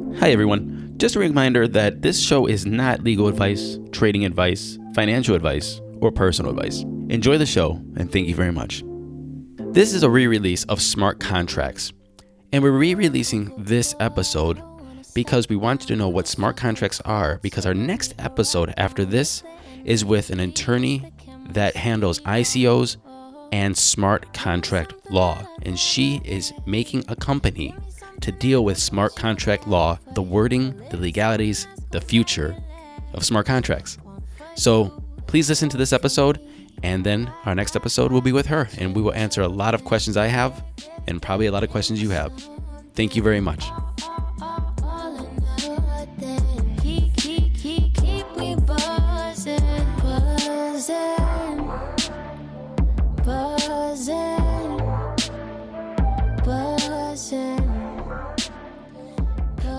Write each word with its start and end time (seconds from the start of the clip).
Hi, 0.00 0.30
everyone. 0.30 0.94
Just 0.96 1.16
a 1.16 1.18
reminder 1.18 1.68
that 1.68 2.02
this 2.02 2.20
show 2.20 2.46
is 2.46 2.66
not 2.66 3.02
legal 3.04 3.28
advice, 3.28 3.78
trading 3.92 4.24
advice, 4.24 4.78
financial 4.94 5.34
advice, 5.34 5.80
or 6.00 6.10
personal 6.10 6.50
advice. 6.50 6.82
Enjoy 7.08 7.38
the 7.38 7.46
show, 7.46 7.72
and 7.96 8.10
thank 8.10 8.26
you 8.26 8.34
very 8.34 8.50
much. 8.50 8.82
This 9.72 9.92
is 9.92 10.02
a 10.02 10.10
re 10.10 10.26
release 10.26 10.64
of 10.64 10.82
Smart 10.82 11.20
Contracts, 11.20 11.92
and 12.52 12.62
we're 12.62 12.70
re 12.70 12.94
releasing 12.94 13.52
this 13.56 13.94
episode 14.00 14.62
because 15.14 15.48
we 15.48 15.56
want 15.56 15.82
you 15.82 15.88
to 15.88 15.96
know 15.96 16.08
what 16.08 16.26
smart 16.26 16.56
contracts 16.56 17.00
are. 17.02 17.38
Because 17.42 17.66
our 17.66 17.74
next 17.74 18.14
episode 18.18 18.74
after 18.76 19.04
this 19.04 19.42
is 19.84 20.04
with 20.04 20.30
an 20.30 20.40
attorney 20.40 21.12
that 21.50 21.76
handles 21.76 22.20
ICOs 22.20 22.96
and 23.52 23.76
smart 23.76 24.32
contract 24.32 24.94
law, 25.10 25.46
and 25.62 25.78
she 25.78 26.20
is 26.24 26.52
making 26.66 27.04
a 27.08 27.16
company 27.16 27.74
to 28.20 28.32
deal 28.32 28.64
with 28.64 28.78
smart 28.78 29.16
contract 29.16 29.66
law, 29.66 29.98
the 30.14 30.22
wording, 30.22 30.76
the 30.90 30.96
legalities, 30.96 31.66
the 31.90 32.00
future 32.00 32.56
of 33.14 33.24
smart 33.24 33.46
contracts. 33.46 33.98
So 34.54 35.02
please 35.26 35.48
listen 35.48 35.68
to 35.70 35.76
this 35.76 35.92
episode, 35.92 36.40
and 36.82 37.04
then 37.04 37.32
our 37.44 37.54
next 37.54 37.76
episode 37.76 38.12
will 38.12 38.20
be 38.20 38.32
with 38.32 38.46
her, 38.46 38.68
and 38.78 38.94
we 38.94 39.02
will 39.02 39.14
answer 39.14 39.42
a 39.42 39.48
lot 39.48 39.74
of 39.74 39.84
questions 39.84 40.16
I 40.16 40.26
have 40.26 40.64
and 41.06 41.20
probably 41.20 41.46
a 41.46 41.52
lot 41.52 41.64
of 41.64 41.70
questions 41.70 42.02
you 42.02 42.10
have. 42.10 42.32
Thank 42.94 43.16
you 43.16 43.22
very 43.22 43.40
much. 43.40 43.64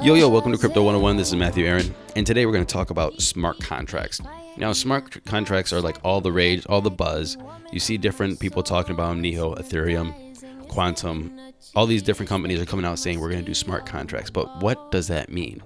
Yo, 0.02 0.16
yo, 0.16 0.28
welcome 0.28 0.52
to 0.52 0.58
Crypto 0.58 0.82
101. 0.82 1.16
This 1.16 1.28
is 1.28 1.36
Matthew 1.36 1.64
Aaron, 1.64 1.94
and 2.16 2.26
today 2.26 2.48
we're 2.48 2.52
going 2.52 2.66
to 2.66 2.73
talk 2.73 2.90
about 2.90 3.22
smart 3.22 3.60
contracts. 3.60 4.20
Now, 4.58 4.74
smart 4.74 5.24
contracts 5.26 5.71
are 5.71 5.80
like 5.80 5.98
all 6.04 6.21
the 6.21 6.32
rage, 6.32 6.66
all 6.66 6.82
the 6.82 6.90
buzz. 6.90 7.38
You 7.71 7.80
see 7.80 7.99
different 7.99 8.40
people 8.40 8.63
talking 8.63 8.96
about 8.96 9.10
them 9.10 9.21
Neo, 9.21 9.54
Ethereum, 9.54 10.68
Quantum. 10.70 11.40
All 11.76 11.85
these 11.85 12.02
different 12.02 12.30
companies 12.30 12.60
are 12.60 12.66
coming 12.66 12.84
out 12.84 12.98
saying 12.98 13.20
we're 13.20 13.30
going 13.30 13.43
to 13.43 13.46
do 13.46 13.54
smart 13.54 13.85
contracts. 13.85 14.32
But 14.32 14.63
what 14.63 14.90
does 14.90 15.08
that 15.10 15.32
mean? 15.32 15.62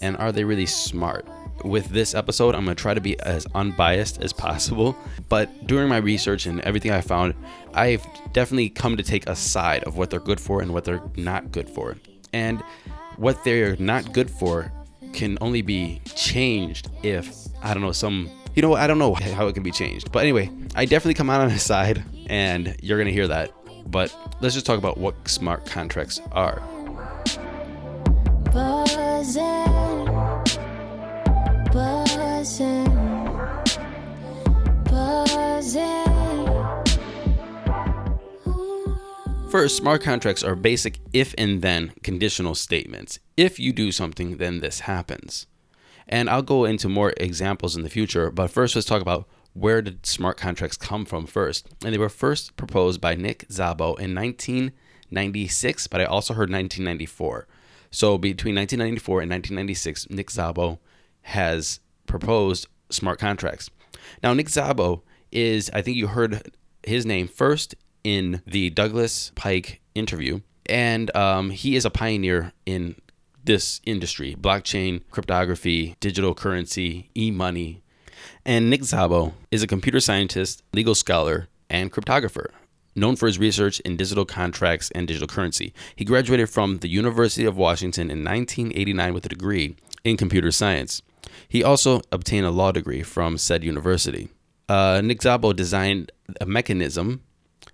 And 0.00 0.18
are 0.18 0.32
they 0.32 0.44
really 0.44 0.66
smart? 0.66 1.26
With 1.64 1.88
this 1.88 2.14
episode, 2.14 2.54
I'm 2.54 2.66
going 2.66 2.76
to 2.76 2.82
try 2.82 2.92
to 2.92 3.00
be 3.00 3.18
as 3.20 3.46
unbiased 3.54 4.20
as 4.20 4.34
possible. 4.34 4.98
But 5.30 5.66
during 5.66 5.88
my 5.88 5.96
research 5.96 6.44
and 6.44 6.60
everything 6.60 6.90
I 6.90 7.00
found, 7.00 7.32
I've 7.72 8.06
definitely 8.34 8.68
come 8.68 8.98
to 8.98 9.02
take 9.02 9.26
a 9.26 9.34
side 9.34 9.82
of 9.84 9.96
what 9.96 10.10
they're 10.10 10.20
good 10.20 10.42
for 10.42 10.60
and 10.60 10.74
what 10.74 10.84
they're 10.84 11.02
not 11.16 11.52
good 11.52 11.70
for. 11.70 11.96
And 12.34 12.62
what 13.18 13.44
they're 13.44 13.76
not 13.76 14.12
good 14.12 14.30
for 14.30 14.72
can 15.12 15.36
only 15.40 15.62
be 15.62 16.00
changed 16.14 16.88
if 17.02 17.34
I 17.62 17.74
don't 17.74 17.82
know 17.82 17.92
some 17.92 18.30
you 18.54 18.62
know 18.62 18.74
I 18.74 18.86
don't 18.86 18.98
know 18.98 19.14
how 19.14 19.46
it 19.48 19.54
can 19.54 19.62
be 19.62 19.70
changed. 19.70 20.10
But 20.12 20.20
anyway, 20.20 20.50
I 20.74 20.84
definitely 20.84 21.14
come 21.14 21.30
out 21.30 21.40
on 21.40 21.50
his 21.50 21.62
side 21.62 22.02
and 22.26 22.76
you're 22.82 22.98
to 23.06 23.12
hear 23.12 23.28
that. 23.28 23.52
But 23.86 24.14
let's 24.40 24.54
just 24.54 24.66
talk 24.66 24.78
about 24.78 24.98
what 24.98 25.28
smart 25.28 25.66
contracts 25.66 26.20
are. 26.32 26.60
Buzzing, 28.52 29.44
buzzing, 31.72 32.27
First, 39.50 39.78
smart 39.78 40.02
contracts 40.02 40.44
are 40.44 40.54
basic 40.54 40.98
if 41.14 41.34
and 41.38 41.62
then 41.62 41.92
conditional 42.02 42.54
statements. 42.54 43.18
If 43.34 43.58
you 43.58 43.72
do 43.72 43.90
something, 43.92 44.36
then 44.36 44.60
this 44.60 44.80
happens. 44.80 45.46
And 46.06 46.28
I'll 46.28 46.42
go 46.42 46.66
into 46.66 46.86
more 46.86 47.14
examples 47.16 47.74
in 47.74 47.82
the 47.82 47.88
future, 47.88 48.30
but 48.30 48.50
first 48.50 48.74
let's 48.74 48.86
talk 48.86 49.00
about 49.00 49.26
where 49.54 49.80
did 49.80 50.04
smart 50.04 50.36
contracts 50.36 50.76
come 50.76 51.06
from 51.06 51.24
first. 51.24 51.66
And 51.82 51.94
they 51.94 51.98
were 51.98 52.10
first 52.10 52.56
proposed 52.58 53.00
by 53.00 53.14
Nick 53.14 53.48
Szabo 53.48 53.98
in 53.98 54.14
1996, 54.14 55.86
but 55.86 56.02
I 56.02 56.04
also 56.04 56.34
heard 56.34 56.50
1994. 56.50 57.48
So 57.90 58.18
between 58.18 58.54
1994 58.54 59.22
and 59.22 59.30
1996, 59.30 60.10
Nick 60.10 60.28
Szabo 60.28 60.78
has 61.22 61.80
proposed 62.06 62.66
smart 62.90 63.18
contracts. 63.18 63.70
Now, 64.22 64.34
Nick 64.34 64.48
Szabo 64.48 65.00
is, 65.32 65.70
I 65.72 65.80
think 65.80 65.96
you 65.96 66.08
heard 66.08 66.52
his 66.82 67.06
name 67.06 67.28
first 67.28 67.74
in 68.08 68.40
the 68.46 68.70
Douglas 68.70 69.32
Pike 69.34 69.82
interview, 69.94 70.40
and 70.64 71.14
um, 71.14 71.50
he 71.50 71.76
is 71.76 71.84
a 71.84 71.90
pioneer 71.90 72.54
in 72.64 72.96
this 73.44 73.82
industry 73.84 74.34
blockchain, 74.34 75.02
cryptography, 75.10 75.94
digital 76.00 76.34
currency, 76.34 77.10
e 77.14 77.30
money. 77.30 77.82
And 78.46 78.70
Nick 78.70 78.80
Szabo 78.80 79.34
is 79.50 79.62
a 79.62 79.66
computer 79.66 80.00
scientist, 80.00 80.62
legal 80.72 80.94
scholar, 80.94 81.48
and 81.68 81.92
cryptographer. 81.92 82.46
Known 82.96 83.16
for 83.16 83.26
his 83.26 83.38
research 83.38 83.78
in 83.80 83.98
digital 83.98 84.24
contracts 84.24 84.90
and 84.92 85.06
digital 85.06 85.28
currency, 85.28 85.74
he 85.94 86.06
graduated 86.06 86.48
from 86.48 86.78
the 86.78 86.88
University 86.88 87.44
of 87.44 87.58
Washington 87.58 88.10
in 88.10 88.24
1989 88.24 89.12
with 89.12 89.26
a 89.26 89.28
degree 89.28 89.76
in 90.02 90.16
computer 90.16 90.50
science. 90.50 91.02
He 91.46 91.62
also 91.62 92.00
obtained 92.10 92.46
a 92.46 92.50
law 92.50 92.72
degree 92.72 93.02
from 93.02 93.36
said 93.36 93.62
university. 93.62 94.30
Uh, 94.66 95.02
Nick 95.04 95.20
Szabo 95.20 95.54
designed 95.54 96.10
a 96.40 96.46
mechanism 96.46 97.22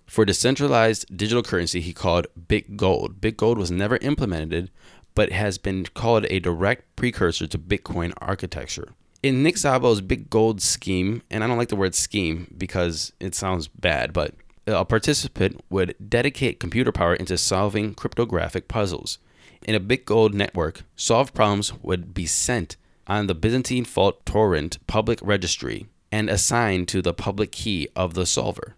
for 0.05 0.25
decentralized 0.25 1.05
digital 1.15 1.43
currency 1.43 1.81
he 1.81 1.93
called 1.93 2.27
BitGold. 2.47 3.19
BitGold 3.19 3.57
was 3.57 3.71
never 3.71 3.97
implemented, 3.97 4.71
but 5.13 5.31
has 5.31 5.57
been 5.57 5.85
called 5.93 6.25
a 6.29 6.39
direct 6.39 6.95
precursor 6.95 7.47
to 7.47 7.57
Bitcoin 7.57 8.13
architecture. 8.17 8.89
In 9.23 9.41
Nick 9.41 9.55
Szabo's 9.55 10.01
BitGold 10.01 10.61
scheme, 10.61 11.23
and 11.31 11.43
I 11.43 11.47
don't 11.47 11.57
like 11.57 11.69
the 11.69 11.75
word 11.75 11.95
scheme 11.95 12.53
because 12.57 13.13
it 13.19 13.33
sounds 13.33 13.67
bad, 13.67 14.13
but 14.13 14.35
a 14.67 14.85
participant 14.85 15.61
would 15.69 15.95
dedicate 16.09 16.59
computer 16.59 16.91
power 16.91 17.15
into 17.15 17.37
solving 17.37 17.93
cryptographic 17.93 18.67
puzzles. 18.67 19.17
In 19.63 19.73
a 19.73 19.79
BitGold 19.79 20.33
network, 20.33 20.83
solved 20.95 21.33
problems 21.33 21.73
would 21.81 22.13
be 22.13 22.25
sent 22.25 22.77
on 23.07 23.27
the 23.27 23.35
Byzantine 23.35 23.85
fault 23.85 24.25
tolerant 24.25 24.77
public 24.87 25.19
registry 25.21 25.87
and 26.11 26.29
assigned 26.29 26.87
to 26.89 27.01
the 27.01 27.13
public 27.13 27.51
key 27.51 27.87
of 27.95 28.13
the 28.13 28.25
solver 28.25 28.75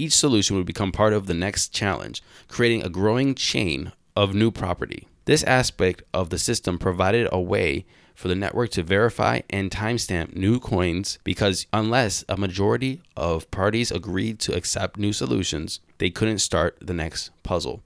each 0.00 0.16
solution 0.16 0.56
would 0.56 0.66
become 0.66 0.92
part 0.92 1.12
of 1.12 1.26
the 1.26 1.34
next 1.34 1.68
challenge, 1.68 2.22
creating 2.48 2.82
a 2.82 2.88
growing 2.88 3.34
chain 3.34 3.92
of 4.16 4.34
new 4.34 4.50
property. 4.50 5.06
This 5.26 5.42
aspect 5.44 6.02
of 6.12 6.30
the 6.30 6.38
system 6.38 6.78
provided 6.78 7.28
a 7.30 7.40
way 7.40 7.84
for 8.14 8.28
the 8.28 8.34
network 8.34 8.70
to 8.70 8.82
verify 8.82 9.40
and 9.48 9.70
timestamp 9.70 10.34
new 10.34 10.58
coins 10.58 11.18
because 11.24 11.66
unless 11.72 12.24
a 12.28 12.36
majority 12.36 13.00
of 13.16 13.50
parties 13.50 13.90
agreed 13.90 14.38
to 14.40 14.54
accept 14.54 14.98
new 14.98 15.12
solutions, 15.12 15.80
they 15.98 16.10
couldn't 16.10 16.40
start 16.40 16.76
the 16.80 16.94
next 16.94 17.30
puzzle. 17.42 17.82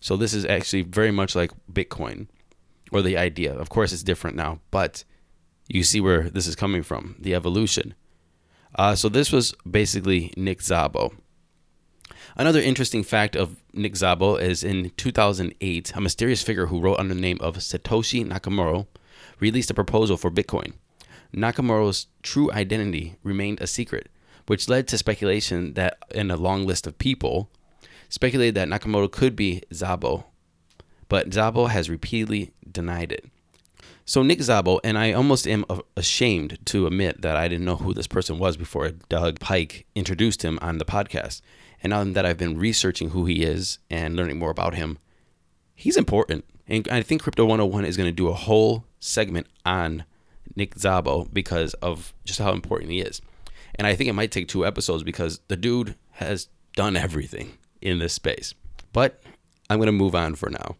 So 0.00 0.16
this 0.16 0.32
is 0.32 0.44
actually 0.44 0.82
very 0.82 1.10
much 1.10 1.34
like 1.34 1.52
Bitcoin 1.70 2.28
or 2.92 3.02
the 3.02 3.16
idea. 3.16 3.54
Of 3.54 3.68
course, 3.68 3.92
it's 3.92 4.02
different 4.02 4.36
now, 4.36 4.60
but 4.70 5.04
you 5.68 5.82
see 5.82 6.00
where 6.00 6.30
this 6.30 6.46
is 6.46 6.56
coming 6.56 6.82
from 6.82 7.16
the 7.18 7.34
evolution. 7.34 7.94
Uh, 8.74 8.94
so 8.94 9.08
this 9.08 9.32
was 9.32 9.54
basically 9.68 10.32
Nick 10.36 10.60
Szabo. 10.60 11.12
Another 12.36 12.60
interesting 12.60 13.02
fact 13.02 13.36
of 13.36 13.62
Nick 13.72 13.94
Szabo 13.94 14.40
is 14.40 14.64
in 14.64 14.90
2008, 14.96 15.92
a 15.94 16.00
mysterious 16.00 16.42
figure 16.42 16.66
who 16.66 16.80
wrote 16.80 16.98
under 16.98 17.14
the 17.14 17.20
name 17.20 17.38
of 17.40 17.56
Satoshi 17.56 18.24
Nakamoto 18.24 18.86
released 19.38 19.70
a 19.70 19.74
proposal 19.74 20.16
for 20.16 20.30
Bitcoin. 20.30 20.72
Nakamoto's 21.34 22.06
true 22.22 22.52
identity 22.52 23.16
remained 23.22 23.60
a 23.60 23.66
secret, 23.66 24.08
which 24.46 24.68
led 24.68 24.88
to 24.88 24.98
speculation 24.98 25.74
that 25.74 25.98
in 26.10 26.30
a 26.30 26.36
long 26.36 26.66
list 26.66 26.86
of 26.86 26.98
people 26.98 27.50
speculated 28.08 28.54
that 28.56 28.68
Nakamoto 28.68 29.10
could 29.10 29.36
be 29.36 29.62
Szabo, 29.72 30.24
but 31.08 31.30
Szabo 31.30 31.68
has 31.68 31.88
repeatedly 31.88 32.52
denied 32.70 33.12
it. 33.12 33.24
So 34.04 34.24
Nick 34.24 34.40
Szabo, 34.40 34.80
and 34.82 34.98
I 34.98 35.12
almost 35.12 35.46
am 35.46 35.64
ashamed 35.96 36.58
to 36.66 36.86
admit 36.86 37.22
that 37.22 37.36
I 37.36 37.46
didn't 37.46 37.64
know 37.64 37.76
who 37.76 37.94
this 37.94 38.08
person 38.08 38.38
was 38.38 38.56
before 38.56 38.90
Doug 38.90 39.38
Pike 39.38 39.86
introduced 39.94 40.42
him 40.42 40.58
on 40.60 40.78
the 40.78 40.84
podcast. 40.84 41.42
And 41.82 41.90
now 41.90 42.04
that 42.04 42.26
I've 42.26 42.38
been 42.38 42.58
researching 42.58 43.10
who 43.10 43.26
he 43.26 43.42
is 43.42 43.78
and 43.88 44.16
learning 44.16 44.38
more 44.38 44.50
about 44.50 44.74
him, 44.74 44.98
he's 45.74 45.96
important. 45.96 46.44
And 46.68 46.86
I 46.88 47.02
think 47.02 47.22
Crypto 47.22 47.44
101 47.44 47.84
is 47.84 47.96
going 47.96 48.08
to 48.08 48.12
do 48.12 48.28
a 48.28 48.34
whole 48.34 48.84
segment 49.00 49.46
on 49.64 50.04
Nick 50.56 50.74
Szabo 50.74 51.32
because 51.32 51.74
of 51.74 52.12
just 52.24 52.38
how 52.38 52.52
important 52.52 52.90
he 52.90 53.00
is. 53.00 53.20
And 53.74 53.86
I 53.86 53.94
think 53.94 54.10
it 54.10 54.14
might 54.14 54.30
take 54.30 54.48
two 54.48 54.66
episodes 54.66 55.02
because 55.02 55.40
the 55.48 55.56
dude 55.56 55.96
has 56.12 56.48
done 56.74 56.96
everything 56.96 57.56
in 57.80 57.98
this 57.98 58.12
space. 58.12 58.54
But 58.92 59.22
I'm 59.68 59.78
going 59.78 59.86
to 59.86 59.92
move 59.92 60.14
on 60.14 60.34
for 60.34 60.50
now. 60.50 60.76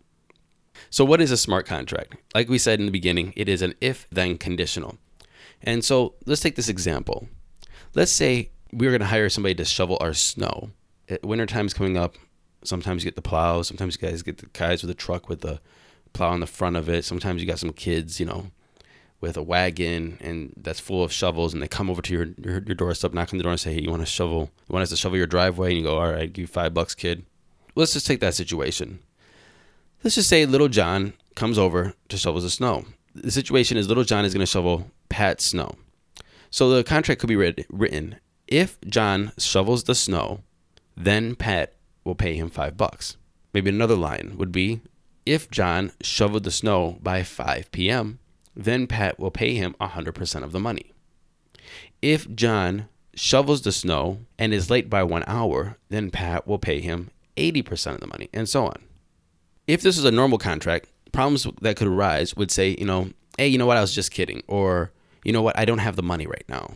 So, 0.91 1.05
what 1.05 1.21
is 1.21 1.31
a 1.31 1.37
smart 1.37 1.67
contract? 1.67 2.17
Like 2.35 2.49
we 2.49 2.59
said 2.59 2.81
in 2.81 2.87
the 2.87 2.93
beginning, 2.93 3.33
it 3.37 3.49
is 3.49 3.63
an 3.63 3.75
if 3.81 4.07
then 4.11 4.39
conditional. 4.39 4.99
And 5.63 5.85
so, 5.85 6.15
let's 6.27 6.41
take 6.41 6.57
this 6.57 6.69
example. 6.69 7.29
Let's 7.95 8.13
say 8.13 8.51
we're 8.73 8.91
going 8.91 9.01
to 9.01 9.07
hire 9.07 9.29
somebody 9.29 9.55
to 9.57 9.65
shovel 9.65 9.99
our 10.01 10.15
snow 10.15 10.71
winter 11.23 11.47
time's 11.47 11.75
coming 11.75 11.97
up. 11.97 12.17
Sometimes 12.63 13.03
you 13.03 13.11
get 13.11 13.17
the 13.17 13.23
plow. 13.23 13.63
Sometimes 13.63 13.97
you 14.01 14.09
guys 14.09 14.23
get 14.23 14.39
the 14.39 14.47
guys 14.53 14.83
with 14.83 14.89
the 14.89 14.95
truck 14.95 15.29
with 15.29 15.41
the 15.41 15.61
plow 16.13 16.31
on 16.31 16.41
the 16.41 16.47
front 16.47 16.77
of 16.77 16.89
it. 16.89 17.05
Sometimes 17.05 17.41
you 17.41 17.47
got 17.47 17.59
some 17.59 17.73
kids, 17.73 18.21
you 18.21 18.27
know, 18.27 18.51
with 19.21 19.37
a 19.37 19.43
wagon 19.43 20.19
and 20.21 20.53
that's 20.57 20.81
full 20.81 21.05
of 21.05 21.13
shovels 21.13 21.53
and 21.53 21.63
they 21.63 21.69
come 21.69 21.91
over 21.91 22.03
to 22.03 22.13
your, 22.13 22.27
your, 22.39 22.63
your 22.63 22.75
doorstep, 22.75 23.13
knock 23.13 23.33
on 23.33 23.39
the 23.39 23.43
door 23.43 23.53
and 23.53 23.61
say, 23.61 23.75
Hey, 23.75 23.83
you 23.83 23.91
want 23.91 24.03
to 24.03 24.07
shovel, 24.07 24.51
you 24.69 24.73
want 24.73 24.83
us 24.83 24.91
to 24.91 24.97
shovel 24.97 25.19
your 25.19 25.27
driveway? 25.27 25.71
And 25.71 25.79
you 25.79 25.85
go, 25.85 25.99
all 25.99 26.11
right, 26.11 26.33
give 26.33 26.43
you 26.43 26.47
five 26.47 26.75
bucks, 26.75 26.95
kid. 26.95 27.25
Let's 27.75 27.93
just 27.93 28.07
take 28.07 28.21
that 28.21 28.35
situation. 28.35 29.01
Let's 30.03 30.15
just 30.15 30.29
say 30.29 30.47
little 30.47 30.69
John 30.69 31.13
comes 31.35 31.59
over 31.59 31.95
to 32.09 32.17
shovel 32.17 32.41
the 32.41 32.51
snow. 32.51 32.85
The 33.15 33.31
situation 33.31 33.77
is 33.77 33.89
little 33.89 34.05
John 34.05 34.25
is 34.25 34.33
going 34.33 34.41
to 34.41 34.47
shovel 34.47 34.91
Pat's 35.09 35.45
snow. 35.45 35.75
So 36.51 36.71
the 36.71 36.83
contract 36.83 37.21
could 37.21 37.29
be 37.29 37.37
writ- 37.37 37.67
written 37.71 38.17
if 38.49 38.81
John 38.83 39.33
shovels 39.39 39.85
the 39.85 39.95
snow, 39.95 40.41
then 40.97 41.35
Pat 41.35 41.75
will 42.05 42.15
pay 42.15 42.35
him 42.35 42.51
five 42.51 42.77
bucks. 42.77 43.17
Maybe 43.53 43.71
another 43.71 43.97
line 43.97 44.35
would 44.37 44.53
be 44.53 44.81
if 45.27 45.51
John 45.51 45.93
shoveled 46.01 46.45
the 46.45 46.51
snow 46.51 46.99
by 47.03 47.23
5 47.23 47.71
p.m., 47.73 48.19
then 48.57 48.87
Pat 48.87 49.19
will 49.19 49.31
pay 49.31 49.55
him 49.55 49.75
100% 49.81 50.43
of 50.43 50.53
the 50.53 50.61
money. 50.61 50.93
If 52.03 52.29
John 52.35 52.89
shovels 53.15 53.63
the 53.63 53.73
snow 53.73 54.21
and 54.39 54.53
is 54.53 54.71
late 54.71 54.89
by 54.89 55.03
one 55.03 55.25
hour, 55.27 55.77
then 55.89 56.11
Pat 56.11 56.47
will 56.47 56.59
pay 56.59 56.81
him 56.81 57.11
80% 57.37 57.95
of 57.95 58.01
the 58.01 58.07
money, 58.07 58.29
and 58.33 58.49
so 58.49 58.67
on. 58.67 58.77
If 59.67 59.83
this 59.83 59.99
is 59.99 60.05
a 60.05 60.11
normal 60.11 60.39
contract, 60.39 60.91
problems 61.13 61.47
that 61.61 61.77
could 61.77 61.87
arise 61.87 62.35
would 62.37 62.51
say, 62.51 62.77
you 62.79 62.85
know, 62.85 63.11
hey, 63.39 63.49
you 63.49 63.59
know 63.59 63.67
what, 63.67 63.77
I 63.77 63.83
was 63.83 63.95
just 63.95 64.11
kidding. 64.11 64.43
Or, 64.49 64.93
you 65.25 65.33
know 65.33 65.43
what, 65.43 65.59
I 65.59 65.65
don't 65.65 65.79
have 65.79 65.97
the 65.97 66.03
money 66.03 66.27
right 66.27 66.45
now. 66.49 66.75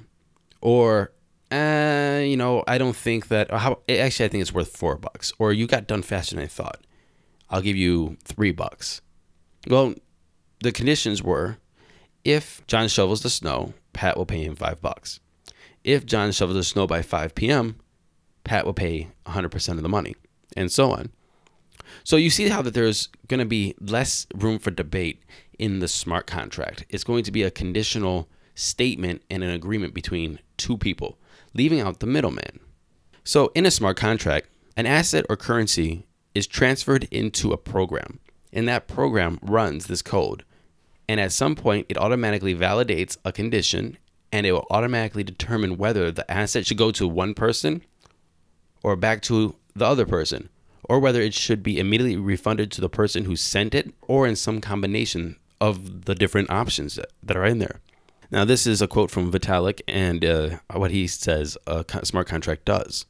Or, 0.60 1.12
uh, 1.50 2.20
you 2.24 2.36
know, 2.36 2.64
I 2.66 2.78
don't 2.78 2.96
think 2.96 3.28
that, 3.28 3.50
how, 3.50 3.80
actually, 3.88 4.26
I 4.26 4.28
think 4.28 4.42
it's 4.42 4.52
worth 4.52 4.76
four 4.76 4.96
bucks. 4.96 5.32
Or 5.38 5.52
you 5.52 5.66
got 5.66 5.86
done 5.86 6.02
faster 6.02 6.34
than 6.34 6.44
I 6.44 6.48
thought. 6.48 6.86
I'll 7.50 7.62
give 7.62 7.76
you 7.76 8.16
three 8.24 8.52
bucks. 8.52 9.00
Well, 9.68 9.94
the 10.60 10.72
conditions 10.72 11.22
were 11.22 11.58
if 12.24 12.66
John 12.66 12.88
shovels 12.88 13.22
the 13.22 13.30
snow, 13.30 13.74
Pat 13.92 14.16
will 14.16 14.26
pay 14.26 14.42
him 14.44 14.56
five 14.56 14.80
bucks. 14.80 15.20
If 15.84 16.06
John 16.06 16.32
shovels 16.32 16.56
the 16.56 16.64
snow 16.64 16.86
by 16.86 17.02
5 17.02 17.34
p.m., 17.34 17.76
Pat 18.42 18.64
will 18.64 18.72
pay 18.72 19.08
100% 19.26 19.68
of 19.68 19.82
the 19.82 19.88
money, 19.88 20.16
and 20.56 20.72
so 20.72 20.90
on. 20.92 21.10
So 22.02 22.16
you 22.16 22.30
see 22.30 22.48
how 22.48 22.62
that 22.62 22.72
there's 22.72 23.08
going 23.28 23.40
to 23.40 23.46
be 23.46 23.74
less 23.80 24.26
room 24.34 24.58
for 24.58 24.70
debate 24.70 25.22
in 25.58 25.80
the 25.80 25.88
smart 25.88 26.26
contract. 26.26 26.84
It's 26.88 27.04
going 27.04 27.24
to 27.24 27.32
be 27.32 27.42
a 27.42 27.50
conditional 27.50 28.28
statement 28.54 29.22
and 29.30 29.42
an 29.42 29.50
agreement 29.50 29.94
between 29.94 30.38
two 30.56 30.76
people, 30.76 31.18
leaving 31.54 31.80
out 31.80 32.00
the 32.00 32.06
middleman. 32.06 32.60
So 33.24 33.50
in 33.54 33.66
a 33.66 33.70
smart 33.70 33.96
contract, 33.96 34.48
an 34.76 34.86
asset 34.86 35.24
or 35.28 35.36
currency 35.36 36.06
is 36.34 36.46
transferred 36.46 37.04
into 37.10 37.52
a 37.52 37.56
program, 37.56 38.18
and 38.52 38.68
that 38.68 38.88
program 38.88 39.38
runs 39.42 39.86
this 39.86 40.02
code 40.02 40.44
and 41.08 41.20
at 41.20 41.32
some 41.32 41.54
point 41.54 41.86
it 41.88 41.98
automatically 41.98 42.54
validates 42.54 43.16
a 43.24 43.32
condition 43.32 43.98
and 44.32 44.46
it 44.46 44.52
will 44.52 44.66
automatically 44.70 45.22
determine 45.22 45.76
whether 45.76 46.10
the 46.10 46.28
asset 46.30 46.66
should 46.66 46.78
go 46.78 46.90
to 46.90 47.06
one 47.06 47.34
person 47.34 47.82
or 48.82 48.96
back 48.96 49.22
to 49.22 49.54
the 49.74 49.84
other 49.84 50.06
person 50.06 50.48
or 50.84 50.98
whether 50.98 51.20
it 51.20 51.34
should 51.34 51.62
be 51.62 51.78
immediately 51.78 52.16
refunded 52.16 52.70
to 52.70 52.80
the 52.80 52.88
person 52.88 53.24
who 53.24 53.36
sent 53.36 53.74
it 53.74 53.92
or 54.02 54.26
in 54.26 54.36
some 54.36 54.60
combination 54.60 55.36
of 55.60 56.04
the 56.04 56.14
different 56.14 56.50
options 56.50 56.96
that, 56.96 57.10
that 57.22 57.36
are 57.36 57.44
in 57.44 57.58
there. 57.58 57.80
Now, 58.30 58.44
this 58.44 58.66
is 58.66 58.82
a 58.82 58.88
quote 58.88 59.10
from 59.10 59.30
Vitalik 59.30 59.80
and 59.86 60.24
uh, 60.24 60.58
what 60.72 60.90
he 60.90 61.06
says 61.06 61.56
a 61.66 61.84
smart 62.04 62.26
contract 62.26 62.64
does. 62.64 63.06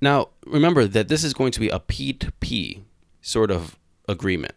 Now, 0.00 0.28
remember 0.46 0.86
that 0.86 1.08
this 1.08 1.24
is 1.24 1.32
going 1.32 1.52
to 1.52 1.60
be 1.60 1.68
a 1.68 1.78
P2P 1.78 2.82
sort 3.20 3.50
of 3.50 3.78
agreement. 4.08 4.54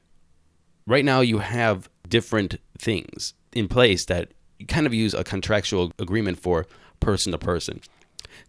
Right 0.87 1.05
now, 1.05 1.21
you 1.21 1.39
have 1.39 1.89
different 2.07 2.59
things 2.77 3.33
in 3.53 3.67
place 3.67 4.05
that 4.05 4.31
kind 4.67 4.85
of 4.85 4.93
use 4.93 5.13
a 5.13 5.23
contractual 5.23 5.91
agreement 5.99 6.39
for 6.39 6.65
person 6.99 7.31
to 7.31 7.37
person. 7.37 7.81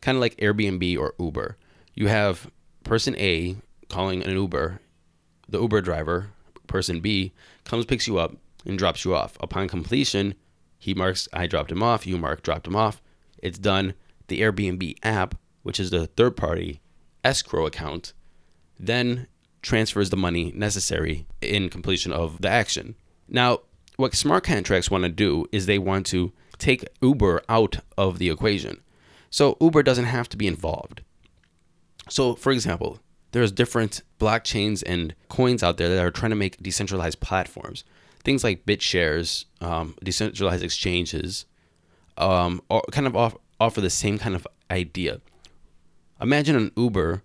Kind 0.00 0.16
of 0.16 0.20
like 0.20 0.36
Airbnb 0.36 0.98
or 0.98 1.14
Uber. 1.18 1.56
You 1.94 2.08
have 2.08 2.50
person 2.84 3.16
A 3.16 3.56
calling 3.88 4.22
an 4.22 4.30
Uber, 4.30 4.80
the 5.48 5.60
Uber 5.60 5.80
driver, 5.80 6.30
person 6.66 7.00
B 7.00 7.32
comes, 7.64 7.84
picks 7.84 8.06
you 8.06 8.18
up, 8.18 8.36
and 8.64 8.78
drops 8.78 9.04
you 9.04 9.14
off. 9.14 9.36
Upon 9.40 9.68
completion, 9.68 10.34
he 10.86 10.94
marks, 10.94 11.28
I 11.32 11.48
dropped 11.48 11.72
him 11.72 11.82
off, 11.82 12.06
you 12.06 12.16
mark, 12.16 12.42
dropped 12.42 12.68
him 12.68 12.76
off. 12.76 13.02
It's 13.38 13.58
done. 13.58 13.94
The 14.28 14.40
Airbnb 14.40 14.96
app, 15.02 15.34
which 15.64 15.80
is 15.80 15.90
the 15.90 16.06
third 16.06 16.36
party 16.36 16.80
escrow 17.24 17.66
account, 17.66 18.12
then 18.78 19.26
transfers 19.62 20.10
the 20.10 20.16
money 20.16 20.52
necessary 20.54 21.26
in 21.40 21.70
completion 21.70 22.12
of 22.12 22.40
the 22.40 22.48
action. 22.48 22.94
Now, 23.28 23.62
what 23.96 24.14
smart 24.14 24.44
contracts 24.44 24.88
want 24.88 25.02
to 25.02 25.10
do 25.10 25.46
is 25.50 25.66
they 25.66 25.80
want 25.80 26.06
to 26.06 26.32
take 26.56 26.86
Uber 27.02 27.42
out 27.48 27.78
of 27.98 28.20
the 28.20 28.30
equation. 28.30 28.80
So 29.28 29.56
Uber 29.60 29.82
doesn't 29.82 30.04
have 30.04 30.28
to 30.28 30.36
be 30.36 30.46
involved. 30.46 31.02
So, 32.08 32.36
for 32.36 32.52
example, 32.52 33.00
there's 33.32 33.50
different 33.50 34.02
blockchains 34.20 34.84
and 34.86 35.16
coins 35.28 35.64
out 35.64 35.78
there 35.78 35.88
that 35.88 36.04
are 36.04 36.12
trying 36.12 36.30
to 36.30 36.36
make 36.36 36.62
decentralized 36.62 37.18
platforms. 37.18 37.82
Things 38.26 38.42
like 38.42 38.66
BitShares, 38.66 39.44
um, 39.60 39.94
decentralized 40.02 40.64
exchanges, 40.64 41.44
um, 42.18 42.60
kind 42.90 43.06
of 43.06 43.14
off, 43.14 43.36
offer 43.60 43.80
the 43.80 43.88
same 43.88 44.18
kind 44.18 44.34
of 44.34 44.48
idea. 44.68 45.20
Imagine 46.20 46.56
an 46.56 46.72
Uber 46.76 47.22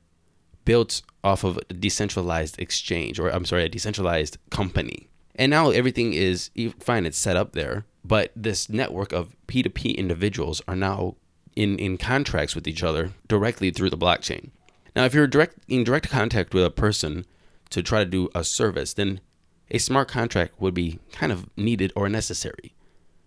built 0.63 1.01
off 1.23 1.43
of 1.43 1.57
a 1.57 1.73
decentralized 1.73 2.59
exchange, 2.59 3.19
or 3.19 3.29
I'm 3.29 3.45
sorry, 3.45 3.63
a 3.63 3.69
decentralized 3.69 4.37
company. 4.51 5.09
And 5.33 5.49
now 5.49 5.71
everything 5.71 6.13
is 6.13 6.51
fine, 6.79 7.07
it's 7.07 7.17
set 7.17 7.35
up 7.35 7.53
there. 7.53 7.85
But 8.05 8.31
this 8.35 8.69
network 8.69 9.11
of 9.11 9.35
P2P 9.47 9.97
individuals 9.97 10.61
are 10.67 10.75
now 10.75 11.15
in, 11.55 11.79
in 11.79 11.97
contracts 11.97 12.53
with 12.53 12.67
each 12.67 12.83
other 12.83 13.09
directly 13.27 13.71
through 13.71 13.89
the 13.89 13.97
blockchain. 13.97 14.51
Now, 14.95 15.05
if 15.05 15.15
you're 15.15 15.25
direct, 15.25 15.57
in 15.67 15.83
direct 15.83 16.09
contact 16.09 16.53
with 16.53 16.63
a 16.63 16.69
person 16.69 17.25
to 17.71 17.81
try 17.81 18.03
to 18.03 18.09
do 18.09 18.29
a 18.35 18.43
service, 18.43 18.93
then 18.93 19.19
a 19.71 19.77
smart 19.77 20.07
contract 20.09 20.53
would 20.59 20.73
be 20.73 20.99
kind 21.13 21.31
of 21.31 21.49
needed 21.57 21.91
or 21.95 22.09
necessary 22.09 22.75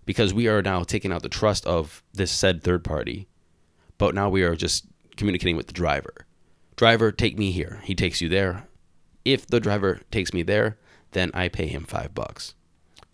because 0.04 0.34
we 0.34 0.46
are 0.46 0.62
now 0.62 0.82
taking 0.82 1.10
out 1.10 1.22
the 1.22 1.28
trust 1.28 1.66
of 1.66 2.02
this 2.12 2.30
said 2.30 2.62
third 2.62 2.84
party. 2.84 3.26
But 3.96 4.14
now 4.14 4.28
we 4.28 4.42
are 4.42 4.54
just 4.54 4.86
communicating 5.16 5.56
with 5.56 5.66
the 5.66 5.72
driver. 5.72 6.26
Driver, 6.76 7.10
take 7.10 7.38
me 7.38 7.50
here. 7.50 7.80
He 7.84 7.94
takes 7.94 8.20
you 8.20 8.28
there. 8.28 8.66
If 9.24 9.46
the 9.46 9.60
driver 9.60 10.00
takes 10.10 10.34
me 10.34 10.42
there, 10.42 10.76
then 11.12 11.30
I 11.32 11.48
pay 11.48 11.66
him 11.66 11.84
five 11.84 12.14
bucks. 12.14 12.54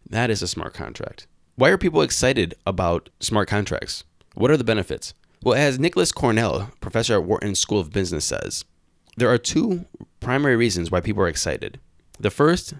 That 0.08 0.30
is 0.30 0.42
a 0.42 0.48
smart 0.48 0.74
contract. 0.74 1.28
Why 1.54 1.68
are 1.68 1.78
people 1.78 2.02
excited 2.02 2.54
about 2.66 3.10
smart 3.20 3.48
contracts? 3.48 4.02
What 4.34 4.50
are 4.50 4.56
the 4.56 4.64
benefits? 4.64 5.14
Well, 5.42 5.54
as 5.54 5.78
Nicholas 5.78 6.10
Cornell, 6.10 6.72
professor 6.80 7.14
at 7.14 7.24
Wharton 7.24 7.54
School 7.54 7.78
of 7.78 7.92
Business, 7.92 8.24
says, 8.24 8.64
there 9.16 9.30
are 9.30 9.38
two 9.38 9.84
primary 10.18 10.56
reasons 10.56 10.90
why 10.90 11.00
people 11.00 11.22
are 11.22 11.28
excited. 11.28 11.78
The 12.18 12.30
first 12.30 12.74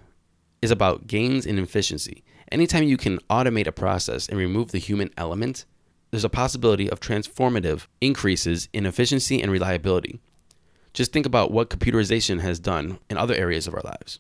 is 0.63 0.71
about 0.71 1.07
gains 1.07 1.47
in 1.47 1.59
efficiency. 1.59 2.23
Anytime 2.53 2.85
you 2.85 2.97
can 2.97 3.19
automate 3.31 3.67
a 3.67 3.73
process 3.73 4.29
and 4.29 4.39
remove 4.39 4.73
the 4.73 4.79
human 4.79 5.11
element, 5.17 5.65
there's 6.11 6.25
a 6.25 6.29
possibility 6.29 6.91
of 6.91 7.01
transformative 7.01 7.87
increases 8.01 8.69
in 8.73 8.87
efficiency 8.87 9.41
and 9.41 9.51
reliability. 9.53 10.21
Just 10.93 11.13
think 11.13 11.27
about 11.27 11.53
what 11.53 11.71
computerization 11.71 12.41
has 12.41 12.59
done 12.59 12.99
in 13.09 13.17
other 13.17 13.35
areas 13.35 13.67
of 13.67 13.75
our 13.75 13.83
lives. 13.83 14.19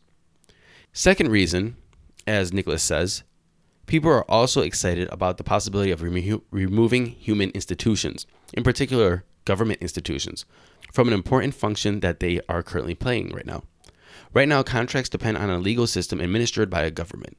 Second 0.92 1.30
reason, 1.30 1.76
as 2.26 2.52
Nicholas 2.52 2.82
says, 2.82 3.24
people 3.86 4.10
are 4.10 4.28
also 4.30 4.60
excited 4.60 5.08
about 5.10 5.36
the 5.36 5.44
possibility 5.44 5.90
of 5.90 6.02
remo- 6.02 6.42
removing 6.50 7.06
human 7.06 7.50
institutions, 7.50 8.26
in 8.52 8.62
particular 8.62 9.24
government 9.44 9.80
institutions, 9.82 10.44
from 10.92 11.08
an 11.08 11.14
important 11.14 11.54
function 11.54 12.00
that 12.00 12.20
they 12.20 12.40
are 12.48 12.62
currently 12.62 12.94
playing 12.94 13.30
right 13.30 13.46
now. 13.46 13.64
Right 14.32 14.48
now, 14.48 14.62
contracts 14.62 15.08
depend 15.08 15.38
on 15.38 15.50
a 15.50 15.58
legal 15.58 15.86
system 15.86 16.20
administered 16.20 16.70
by 16.70 16.82
a 16.82 16.90
government. 16.90 17.36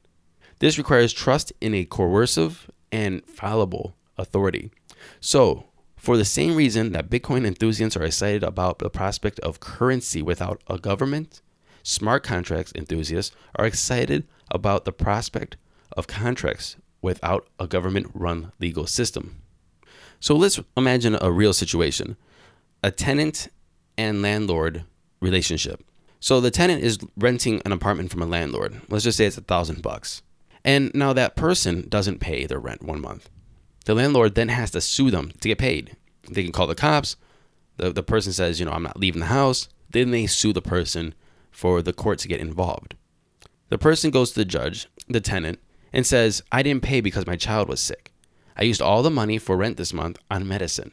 This 0.58 0.78
requires 0.78 1.12
trust 1.12 1.52
in 1.60 1.74
a 1.74 1.84
coercive 1.84 2.70
and 2.90 3.24
fallible 3.26 3.96
authority. 4.18 4.70
So, 5.20 5.66
for 5.96 6.16
the 6.16 6.24
same 6.24 6.56
reason 6.56 6.92
that 6.92 7.10
Bitcoin 7.10 7.46
enthusiasts 7.46 7.96
are 7.96 8.04
excited 8.04 8.42
about 8.42 8.78
the 8.78 8.90
prospect 8.90 9.40
of 9.40 9.60
currency 9.60 10.20
without 10.20 10.62
a 10.68 10.78
government, 10.78 11.40
Smart 11.82 12.22
contracts 12.22 12.72
enthusiasts 12.76 13.34
are 13.56 13.66
excited 13.66 14.26
about 14.50 14.84
the 14.84 14.92
prospect 14.92 15.56
of 15.96 16.06
contracts 16.06 16.76
without 17.00 17.48
a 17.58 17.66
government 17.66 18.10
run 18.14 18.52
legal 18.60 18.86
system. 18.86 19.42
So 20.20 20.36
let's 20.36 20.60
imagine 20.76 21.18
a 21.20 21.32
real 21.32 21.52
situation 21.52 22.16
a 22.84 22.90
tenant 22.90 23.48
and 23.96 24.22
landlord 24.22 24.84
relationship. 25.20 25.84
So 26.22 26.40
the 26.40 26.52
tenant 26.52 26.84
is 26.84 27.00
renting 27.16 27.60
an 27.64 27.72
apartment 27.72 28.12
from 28.12 28.22
a 28.22 28.26
landlord. 28.26 28.80
Let's 28.88 29.02
just 29.02 29.18
say 29.18 29.26
it's 29.26 29.36
a 29.36 29.40
thousand 29.40 29.82
bucks. 29.82 30.22
And 30.64 30.94
now 30.94 31.12
that 31.12 31.34
person 31.34 31.88
doesn't 31.88 32.20
pay 32.20 32.46
their 32.46 32.60
rent 32.60 32.84
one 32.84 33.00
month. 33.00 33.28
The 33.86 33.94
landlord 33.96 34.36
then 34.36 34.48
has 34.48 34.70
to 34.70 34.80
sue 34.80 35.10
them 35.10 35.32
to 35.40 35.48
get 35.48 35.58
paid. 35.58 35.96
They 36.30 36.44
can 36.44 36.52
call 36.52 36.68
the 36.68 36.76
cops. 36.76 37.16
The, 37.76 37.90
the 37.90 38.04
person 38.04 38.32
says, 38.32 38.60
you 38.60 38.66
know, 38.66 38.70
I'm 38.70 38.84
not 38.84 39.00
leaving 39.00 39.18
the 39.18 39.26
house. 39.26 39.68
Then 39.90 40.12
they 40.12 40.28
sue 40.28 40.52
the 40.52 40.62
person 40.62 41.16
for 41.50 41.82
the 41.82 41.92
court 41.92 42.20
to 42.20 42.28
get 42.28 42.40
involved. 42.40 42.94
The 43.68 43.76
person 43.76 44.12
goes 44.12 44.30
to 44.30 44.38
the 44.38 44.44
judge, 44.44 44.86
the 45.08 45.20
tenant, 45.20 45.58
and 45.92 46.06
says, 46.06 46.40
I 46.52 46.62
didn't 46.62 46.84
pay 46.84 47.00
because 47.00 47.26
my 47.26 47.34
child 47.34 47.68
was 47.68 47.80
sick. 47.80 48.12
I 48.56 48.62
used 48.62 48.80
all 48.80 49.02
the 49.02 49.10
money 49.10 49.38
for 49.38 49.56
rent 49.56 49.76
this 49.76 49.92
month 49.92 50.20
on 50.30 50.46
medicine. 50.46 50.92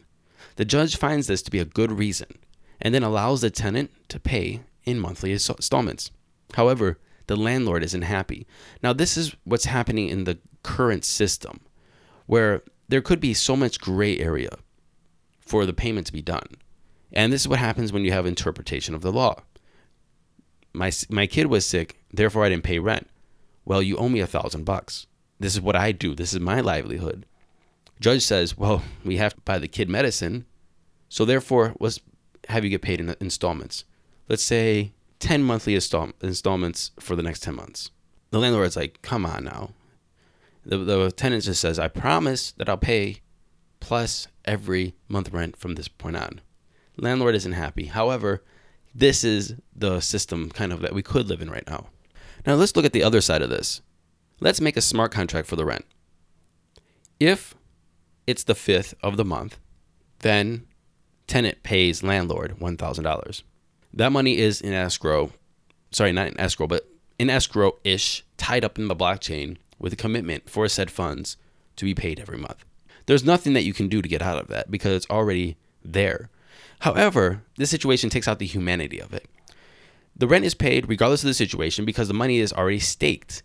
The 0.55 0.65
judge 0.65 0.98
finds 0.98 1.27
this 1.27 1.43
to 1.43 1.51
be 1.51 1.59
a 1.59 1.65
good 1.65 1.91
reason 1.91 2.39
and 2.81 2.95
then 2.95 3.03
allows 3.03 3.41
the 3.41 3.51
tenant 3.51 3.91
to 4.09 4.19
pay 4.19 4.62
in 4.86 5.00
monthly 5.00 5.31
installments. 5.31 6.12
However, 6.53 7.00
the 7.27 7.36
landlord 7.36 7.83
isn't 7.83 8.01
happy. 8.01 8.48
Now, 8.81 8.93
this 8.93 9.15
is 9.15 9.36
what's 9.43 9.65
happening 9.65 10.09
in 10.09 10.24
the 10.24 10.39
current 10.63 11.05
system 11.05 11.59
where 12.25 12.63
there 12.88 13.01
could 13.01 13.19
be 13.19 13.33
so 13.33 13.55
much 13.55 13.79
gray 13.79 14.17
area 14.17 14.50
for 15.39 15.65
the 15.65 15.74
payment 15.74 16.07
to 16.07 16.13
be 16.13 16.21
done. 16.21 16.48
And 17.12 17.31
this 17.31 17.41
is 17.41 17.48
what 17.48 17.59
happens 17.59 17.91
when 17.91 18.03
you 18.03 18.12
have 18.12 18.25
interpretation 18.25 18.93
of 18.93 19.01
the 19.01 19.12
law. 19.12 19.41
My, 20.74 20.91
my 21.09 21.27
kid 21.27 21.48
was 21.48 21.65
sick, 21.65 22.03
therefore 22.12 22.45
I 22.45 22.50
didn't 22.50 22.63
pay 22.63 22.79
rent. 22.79 23.09
Well, 23.65 23.81
you 23.81 23.98
owe 23.98 24.09
me 24.09 24.19
a 24.19 24.27
thousand 24.27 24.65
bucks. 24.65 25.07
This 25.39 25.53
is 25.53 25.62
what 25.62 25.75
I 25.75 25.91
do. 25.91 26.15
This 26.15 26.33
is 26.33 26.39
my 26.39 26.62
livelihood. 26.62 27.25
Judge 28.00 28.24
says, 28.24 28.57
well, 28.57 28.83
we 29.03 29.17
have 29.17 29.36
to 29.36 29.41
buy 29.41 29.57
the 29.57 29.67
kid 29.67 29.89
medicine, 29.89 30.45
so 31.09 31.25
therefore 31.25 31.75
let's 31.79 32.00
have 32.48 32.63
you 32.63 32.69
get 32.69 32.81
paid 32.81 33.00
in 33.00 33.15
installments. 33.19 33.83
Let's 34.29 34.43
say 34.43 34.93
10 35.19 35.43
monthly 35.43 35.75
install- 35.75 36.13
installments 36.21 36.91
for 37.00 37.15
the 37.15 37.24
next 37.24 37.43
10 37.43 37.55
months. 37.55 37.89
The 38.31 38.39
landlord's 38.39 38.75
like, 38.75 39.01
come 39.01 39.25
on 39.25 39.43
now. 39.43 39.71
The, 40.65 40.77
the 40.77 41.12
tenant 41.12 41.43
just 41.43 41.59
says, 41.59 41.79
I 41.79 41.88
promise 41.88 42.51
that 42.51 42.69
I'll 42.69 42.77
pay 42.77 43.21
plus 43.79 44.27
every 44.45 44.93
month 45.07 45.31
rent 45.31 45.57
from 45.57 45.75
this 45.75 45.88
point 45.88 46.15
on. 46.15 46.41
Landlord 46.95 47.33
isn't 47.36 47.53
happy. 47.53 47.86
However, 47.86 48.43
this 48.93 49.24
is 49.24 49.55
the 49.75 50.00
system 50.00 50.50
kind 50.50 50.71
of 50.71 50.81
that 50.81 50.93
we 50.93 51.01
could 51.01 51.27
live 51.27 51.41
in 51.41 51.50
right 51.50 51.67
now. 51.67 51.88
Now 52.45 52.55
let's 52.55 52.75
look 52.75 52.86
at 52.86 52.93
the 52.93 53.03
other 53.03 53.21
side 53.21 53.41
of 53.41 53.50
this. 53.50 53.81
Let's 54.39 54.62
make 54.62 54.77
a 54.77 54.81
smart 54.81 55.12
contract 55.12 55.48
for 55.48 55.55
the 55.55 55.65
rent. 55.65 55.86
If 57.19 57.55
it's 58.27 58.43
the 58.43 58.53
5th 58.53 58.93
of 59.01 59.17
the 59.17 59.25
month, 59.25 59.59
then 60.19 60.67
tenant 61.27 61.63
pays 61.63 62.03
landlord 62.03 62.57
$1,000. 62.59 63.43
That 63.93 64.12
money 64.12 64.38
is 64.38 64.62
in 64.62 64.74
escrow, 64.74 65.31
sorry, 65.91 66.12
not 66.12 66.27
in 66.27 66.39
escrow, 66.39 66.67
but 66.67 66.88
in 67.17 67.29
escrow 67.29 67.77
ish, 67.84 68.24
tied 68.38 68.63
up 68.63 68.77
in 68.77 68.88
the 68.88 68.96
blockchain 68.96 69.58
with 69.77 69.93
a 69.93 69.98
commitment 69.98 70.50
for 70.50 70.67
said 70.67 70.91
funds 70.91 71.38
to 71.75 71.86
be 71.86 71.96
paid 71.96 72.19
every 72.19 72.38
month. 72.38 72.63
There's 73.05 73.24
nothing 73.24 73.53
that 73.53 73.63
you 73.63 73.74
can 73.74 73.88
do 73.88 74.01
to 74.01 74.08
get 74.08 74.22
out 74.22 74.38
of 74.38 74.48
that 74.50 74.69
because 74.69 74.93
it's 74.93 75.10
already 75.10 75.58
there. 75.84 76.29
However, 76.81 77.43
this 77.58 77.69
situation 77.69 78.10
takes 78.10 78.27
out 78.27 78.39
the 78.39 78.46
humanity 78.46 79.00
of 79.00 79.13
it. 79.13 79.27
The 80.15 80.27
rent 80.27 80.46
is 80.46 80.53
paid 80.53 80.88
regardless 80.88 81.24
of 81.24 81.27
the 81.27 81.34
situation 81.34 81.86
because 81.86 82.08
the 82.08 82.13
money 82.13 82.39
is 82.39 82.53
already 82.53 82.79
staked. 82.79 83.41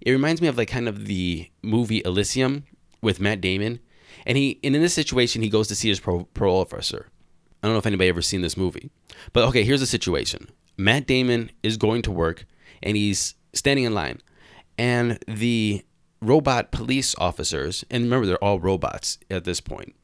It 0.00 0.12
reminds 0.12 0.40
me 0.40 0.48
of 0.48 0.56
like 0.56 0.68
kind 0.68 0.88
of 0.88 1.06
the 1.06 1.50
movie 1.62 2.02
Elysium 2.04 2.64
with 3.02 3.20
Matt 3.20 3.40
Damon. 3.40 3.80
And 4.26 4.36
he 4.36 4.60
and 4.62 4.76
in 4.76 4.82
this 4.82 4.94
situation 4.94 5.42
he 5.42 5.48
goes 5.48 5.68
to 5.68 5.74
see 5.74 5.88
his 5.88 6.00
parole 6.00 6.60
officer. 6.60 7.08
I 7.62 7.66
don't 7.66 7.74
know 7.74 7.78
if 7.78 7.86
anybody 7.86 8.08
ever 8.08 8.22
seen 8.22 8.42
this 8.42 8.56
movie. 8.56 8.90
But 9.32 9.44
okay, 9.48 9.64
here's 9.64 9.80
the 9.80 9.86
situation. 9.86 10.48
Matt 10.76 11.06
Damon 11.06 11.50
is 11.62 11.76
going 11.76 12.02
to 12.02 12.12
work 12.12 12.46
and 12.82 12.96
he's 12.96 13.34
standing 13.52 13.84
in 13.84 13.94
line. 13.94 14.20
And 14.76 15.18
the 15.26 15.84
robot 16.20 16.70
police 16.70 17.14
officers, 17.18 17.84
and 17.90 18.04
remember 18.04 18.26
they're 18.26 18.44
all 18.44 18.60
robots 18.60 19.18
at 19.30 19.44
this 19.44 19.60
point. 19.60 19.94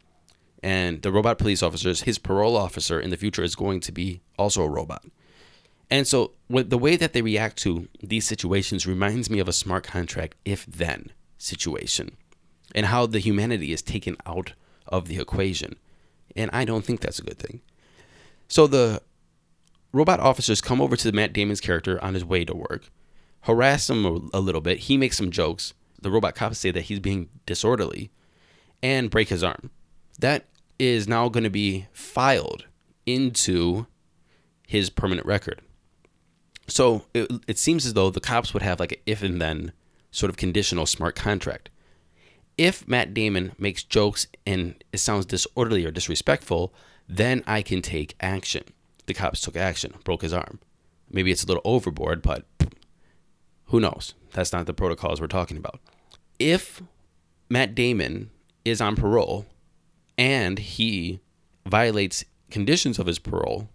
And 0.62 1.02
the 1.02 1.12
robot 1.12 1.38
police 1.38 1.62
officers, 1.62 2.02
his 2.02 2.18
parole 2.18 2.56
officer 2.56 2.98
in 2.98 3.10
the 3.10 3.16
future 3.16 3.42
is 3.42 3.54
going 3.54 3.80
to 3.80 3.92
be 3.92 4.22
also 4.38 4.62
a 4.62 4.68
robot. 4.68 5.04
And 5.90 6.06
so 6.06 6.32
the 6.48 6.78
way 6.78 6.96
that 6.96 7.12
they 7.12 7.22
react 7.22 7.58
to 7.58 7.88
these 8.02 8.26
situations 8.26 8.86
reminds 8.86 9.30
me 9.30 9.38
of 9.38 9.48
a 9.48 9.52
smart 9.52 9.84
contract 9.84 10.34
if 10.44 10.64
then 10.66 11.12
situation 11.38 12.16
and 12.74 12.86
how 12.86 13.06
the 13.06 13.18
humanity 13.18 13.72
is 13.72 13.82
taken 13.82 14.16
out 14.26 14.54
of 14.88 15.06
the 15.06 15.18
equation. 15.18 15.76
And 16.36 16.50
I 16.52 16.64
don't 16.64 16.84
think 16.84 17.00
that's 17.00 17.18
a 17.18 17.24
good 17.24 17.38
thing. 17.38 17.60
So 18.48 18.66
the 18.66 19.02
robot 19.92 20.20
officers 20.20 20.60
come 20.60 20.80
over 20.80 20.96
to 20.96 21.12
Matt 21.12 21.32
Damon's 21.32 21.60
character 21.60 22.02
on 22.02 22.14
his 22.14 22.24
way 22.24 22.44
to 22.44 22.54
work, 22.54 22.90
harass 23.42 23.88
him 23.88 24.30
a, 24.32 24.40
little 24.40 24.60
bit. 24.60 24.78
He 24.80 24.96
makes 24.96 25.16
some 25.16 25.30
jokes. 25.30 25.74
The 26.00 26.10
robot 26.10 26.34
cops 26.34 26.58
say 26.58 26.70
that 26.70 26.82
he's 26.82 27.00
being 27.00 27.28
disorderly 27.46 28.10
and 28.82 29.10
break 29.10 29.28
his 29.28 29.42
arm. 29.42 29.70
That 30.18 30.46
is 30.78 31.08
now 31.08 31.28
going 31.28 31.44
to 31.44 31.50
be 31.50 31.86
filed 31.92 32.66
into 33.06 33.86
his 34.66 34.90
permanent 34.90 35.26
record. 35.26 35.60
So 36.66 37.04
it, 37.14 37.30
it 37.46 37.58
seems 37.58 37.86
as 37.86 37.94
though 37.94 38.10
the 38.10 38.20
cops 38.20 38.52
would 38.54 38.62
have 38.62 38.80
like 38.80 38.92
an 38.92 38.98
if 39.06 39.22
and 39.22 39.40
then 39.40 39.72
sort 40.10 40.30
of 40.30 40.36
conditional 40.36 40.86
smart 40.86 41.14
contract. 41.14 41.70
If 42.56 42.86
Matt 42.86 43.14
Damon 43.14 43.52
makes 43.58 43.82
jokes 43.82 44.26
and 44.46 44.82
it 44.92 44.98
sounds 44.98 45.26
disorderly 45.26 45.84
or 45.84 45.90
disrespectful, 45.90 46.72
then 47.08 47.42
I 47.46 47.62
can 47.62 47.82
take 47.82 48.14
action. 48.20 48.64
The 49.06 49.14
cops 49.14 49.40
took 49.40 49.56
action, 49.56 49.94
broke 50.04 50.22
his 50.22 50.32
arm. 50.32 50.60
Maybe 51.10 51.30
it's 51.30 51.44
a 51.44 51.46
little 51.46 51.62
overboard, 51.64 52.22
but 52.22 52.44
who 53.66 53.80
knows? 53.80 54.14
That's 54.32 54.52
not 54.52 54.66
the 54.66 54.74
protocols 54.74 55.20
we're 55.20 55.26
talking 55.26 55.56
about. 55.56 55.80
If 56.38 56.82
Matt 57.48 57.74
Damon 57.74 58.30
is 58.64 58.80
on 58.80 58.96
parole 58.96 59.46
and 60.16 60.58
he 60.58 61.20
violates 61.66 62.24
conditions 62.50 62.98
of 62.98 63.06
his 63.06 63.18
parole, 63.18 63.68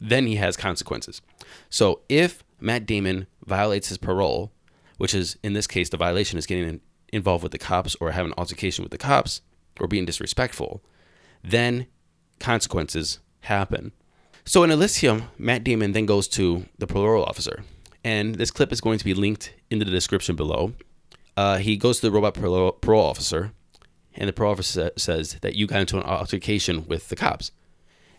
then 0.00 0.26
he 0.26 0.36
has 0.36 0.56
consequences. 0.56 1.20
So 1.68 2.00
if 2.08 2.44
Matt 2.60 2.86
Damon 2.86 3.26
violates 3.44 3.88
his 3.88 3.98
parole, 3.98 4.52
which 4.98 5.14
is 5.14 5.36
in 5.42 5.52
this 5.52 5.66
case 5.66 5.88
the 5.88 5.96
violation 5.96 6.38
is 6.38 6.46
getting 6.46 6.80
involved 7.14 7.42
with 7.42 7.52
the 7.52 7.58
cops 7.58 7.94
or 8.00 8.10
having 8.10 8.32
an 8.32 8.38
altercation 8.38 8.82
with 8.82 8.90
the 8.90 8.98
cops 8.98 9.40
or 9.80 9.86
being 9.86 10.04
disrespectful, 10.04 10.82
then 11.42 11.86
consequences 12.40 13.20
happen. 13.40 13.92
So 14.44 14.62
in 14.62 14.70
Elysium, 14.70 15.28
Matt 15.38 15.64
Damon 15.64 15.92
then 15.92 16.06
goes 16.06 16.28
to 16.28 16.66
the 16.78 16.86
parole 16.86 17.24
officer, 17.24 17.64
and 18.02 18.34
this 18.34 18.50
clip 18.50 18.72
is 18.72 18.80
going 18.80 18.98
to 18.98 19.04
be 19.04 19.14
linked 19.14 19.54
in 19.70 19.78
the 19.78 19.84
description 19.86 20.36
below. 20.36 20.74
Uh, 21.36 21.58
he 21.58 21.76
goes 21.76 22.00
to 22.00 22.06
the 22.06 22.12
robot 22.12 22.34
parole 22.34 23.06
officer, 23.06 23.52
and 24.14 24.28
the 24.28 24.32
parole 24.32 24.52
officer 24.52 24.90
says 24.96 25.38
that 25.40 25.54
you 25.54 25.66
got 25.66 25.80
into 25.80 25.96
an 25.96 26.04
altercation 26.04 26.86
with 26.86 27.08
the 27.08 27.16
cops. 27.16 27.50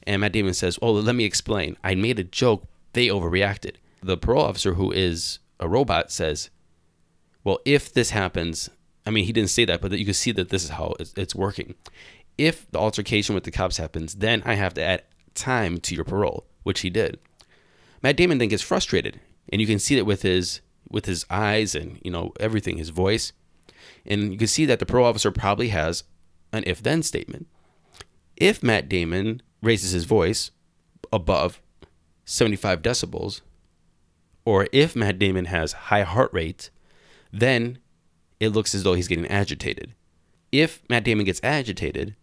And 0.03 0.21
Matt 0.21 0.33
Damon 0.33 0.53
says, 0.53 0.77
"Oh, 0.81 0.91
let 0.91 1.15
me 1.15 1.23
explain. 1.23 1.77
I 1.83 1.95
made 1.95 2.19
a 2.19 2.23
joke. 2.23 2.67
They 2.93 3.07
overreacted." 3.07 3.75
The 4.01 4.17
parole 4.17 4.43
officer, 4.43 4.73
who 4.73 4.91
is 4.91 5.39
a 5.59 5.67
robot, 5.67 6.11
says, 6.11 6.49
"Well, 7.43 7.59
if 7.65 7.93
this 7.93 8.09
happens, 8.09 8.69
I 9.05 9.11
mean, 9.11 9.25
he 9.25 9.31
didn't 9.31 9.51
say 9.51 9.65
that, 9.65 9.81
but 9.81 9.91
you 9.91 10.05
can 10.05 10.13
see 10.13 10.31
that 10.31 10.49
this 10.49 10.63
is 10.63 10.71
how 10.71 10.95
it's 10.99 11.35
working. 11.35 11.75
If 12.37 12.69
the 12.71 12.79
altercation 12.79 13.35
with 13.35 13.43
the 13.43 13.51
cops 13.51 13.77
happens, 13.77 14.15
then 14.15 14.41
I 14.45 14.55
have 14.55 14.73
to 14.75 14.83
add 14.83 15.03
time 15.35 15.79
to 15.79 15.95
your 15.95 16.03
parole, 16.03 16.45
which 16.63 16.81
he 16.81 16.89
did. 16.89 17.19
Matt 18.01 18.17
Damon 18.17 18.39
then 18.39 18.49
gets 18.49 18.63
frustrated, 18.63 19.19
and 19.51 19.61
you 19.61 19.67
can 19.67 19.79
see 19.79 19.95
that 19.95 20.05
with 20.05 20.21
his 20.21 20.61
with 20.89 21.05
his 21.07 21.25
eyes 21.29 21.73
and 21.73 21.99
you 22.03 22.11
know 22.11 22.31
everything, 22.39 22.77
his 22.77 22.89
voice, 22.89 23.31
and 24.05 24.31
you 24.31 24.37
can 24.37 24.47
see 24.47 24.65
that 24.65 24.79
the 24.79 24.85
parole 24.85 25.07
officer 25.07 25.31
probably 25.31 25.69
has 25.69 26.03
an 26.51 26.63
if-then 26.67 27.03
statement. 27.03 27.47
If 28.37 28.61
Matt 28.61 28.89
Damon 28.89 29.41
raises 29.61 29.91
his 29.91 30.05
voice 30.05 30.51
above 31.11 31.61
75 32.25 32.81
decibels, 32.81 33.41
or 34.45 34.67
if 34.71 34.95
Matt 34.95 35.19
Damon 35.19 35.45
has 35.45 35.73
high 35.73 36.03
heart 36.03 36.31
rate, 36.33 36.69
then 37.31 37.79
it 38.39 38.49
looks 38.49 38.75
as 38.75 38.83
though 38.83 38.93
he's 38.93 39.07
getting 39.07 39.27
agitated. 39.27 39.93
If 40.51 40.83
Matt 40.89 41.03
Damon 41.03 41.25
gets 41.25 41.41
agitated, 41.43 42.15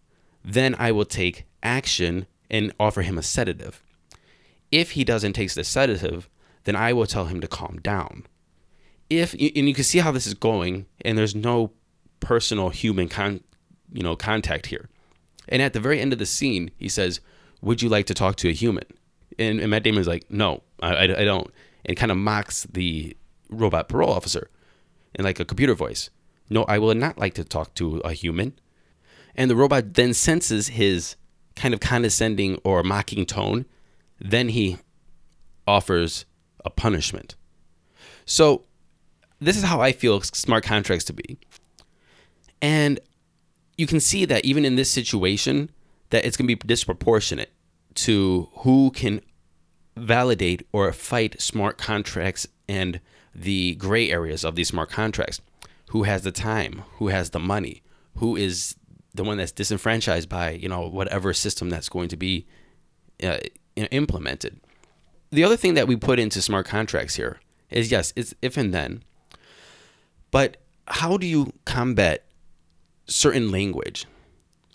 then 0.44 0.74
I 0.78 0.92
will 0.92 1.04
take 1.04 1.46
action 1.62 2.26
and 2.50 2.72
offer 2.78 3.02
him 3.02 3.18
a 3.18 3.22
sedative. 3.22 3.82
If 4.70 4.92
he 4.92 5.04
doesn't 5.04 5.34
take 5.34 5.52
the 5.52 5.64
sedative, 5.64 6.28
then 6.64 6.76
I 6.76 6.92
will 6.92 7.06
tell 7.06 7.26
him 7.26 7.40
to 7.40 7.48
calm 7.48 7.78
down. 7.82 8.26
If 9.10 9.32
and 9.34 9.68
you 9.68 9.74
can 9.74 9.84
see 9.84 9.98
how 9.98 10.12
this 10.12 10.26
is 10.26 10.34
going, 10.34 10.86
and 11.04 11.18
there's 11.18 11.34
no 11.34 11.72
personal 12.20 12.70
human 12.70 13.08
con, 13.08 13.40
you 13.92 14.02
know, 14.02 14.16
contact 14.16 14.66
here. 14.66 14.88
And 15.48 15.60
at 15.60 15.72
the 15.72 15.80
very 15.80 16.00
end 16.00 16.12
of 16.12 16.18
the 16.18 16.26
scene, 16.26 16.70
he 16.76 16.88
says, 16.88 17.20
"Would 17.60 17.82
you 17.82 17.88
like 17.88 18.06
to 18.06 18.14
talk 18.14 18.36
to 18.36 18.48
a 18.48 18.52
human?" 18.52 18.84
And, 19.38 19.60
and 19.60 19.70
Matt 19.70 19.82
Damon's 19.82 20.08
like, 20.08 20.30
"No, 20.30 20.62
I, 20.80 20.94
I, 20.94 21.02
I 21.02 21.24
don't," 21.24 21.50
and 21.84 21.96
kind 21.96 22.10
of 22.10 22.16
mocks 22.16 22.66
the 22.72 23.14
robot 23.50 23.88
parole 23.88 24.12
officer 24.12 24.48
in 25.14 25.24
like 25.24 25.40
a 25.40 25.44
computer 25.44 25.74
voice. 25.74 26.10
No, 26.48 26.64
I 26.64 26.78
will 26.78 26.94
not 26.94 27.18
like 27.18 27.34
to 27.34 27.44
talk 27.44 27.74
to 27.74 27.98
a 27.98 28.12
human. 28.12 28.54
And 29.34 29.50
the 29.50 29.56
robot 29.56 29.94
then 29.94 30.12
senses 30.12 30.68
his 30.68 31.16
kind 31.56 31.72
of 31.72 31.80
condescending 31.80 32.58
or 32.64 32.82
mocking 32.82 33.24
tone. 33.26 33.66
Then 34.18 34.48
he 34.50 34.78
offers 35.66 36.24
a 36.64 36.70
punishment. 36.70 37.34
So, 38.24 38.64
this 39.40 39.56
is 39.56 39.64
how 39.64 39.80
I 39.80 39.90
feel 39.92 40.20
smart 40.20 40.62
contracts 40.62 41.04
to 41.06 41.12
be. 41.12 41.36
And 42.60 43.00
you 43.76 43.86
can 43.88 43.98
see 43.98 44.24
that 44.26 44.44
even 44.44 44.64
in 44.64 44.76
this 44.76 44.90
situation, 44.90 45.70
that 46.10 46.24
it's 46.24 46.36
going 46.36 46.46
to 46.46 46.54
be 46.54 46.66
disproportionate 46.66 47.50
to 47.94 48.48
who 48.58 48.92
can 48.92 49.20
validate 49.96 50.66
or 50.72 50.92
fight 50.92 51.40
smart 51.40 51.78
contracts 51.78 52.46
and 52.68 53.00
the 53.34 53.74
gray 53.76 54.10
areas 54.10 54.44
of 54.44 54.56
these 54.56 54.68
smart 54.68 54.90
contracts. 54.90 55.40
Who 55.90 56.04
has 56.04 56.22
the 56.22 56.32
time? 56.32 56.84
Who 56.96 57.08
has 57.08 57.30
the 57.30 57.38
money? 57.38 57.82
Who 58.16 58.36
is 58.36 58.76
the 59.14 59.24
one 59.24 59.36
that's 59.36 59.52
disenfranchised 59.52 60.28
by 60.28 60.50
you 60.52 60.68
know 60.68 60.88
whatever 60.88 61.32
system 61.32 61.70
that's 61.70 61.88
going 61.88 62.08
to 62.08 62.16
be 62.16 62.46
uh, 63.22 63.38
implemented? 63.76 64.60
The 65.30 65.44
other 65.44 65.56
thing 65.56 65.74
that 65.74 65.88
we 65.88 65.96
put 65.96 66.18
into 66.18 66.42
smart 66.42 66.66
contracts 66.66 67.16
here 67.16 67.40
is 67.70 67.90
yes, 67.90 68.12
it's 68.16 68.34
if 68.42 68.56
and 68.56 68.72
then. 68.72 69.02
But 70.30 70.58
how 70.88 71.16
do 71.16 71.26
you 71.26 71.52
combat 71.64 72.24
certain 73.06 73.50
language? 73.50 74.06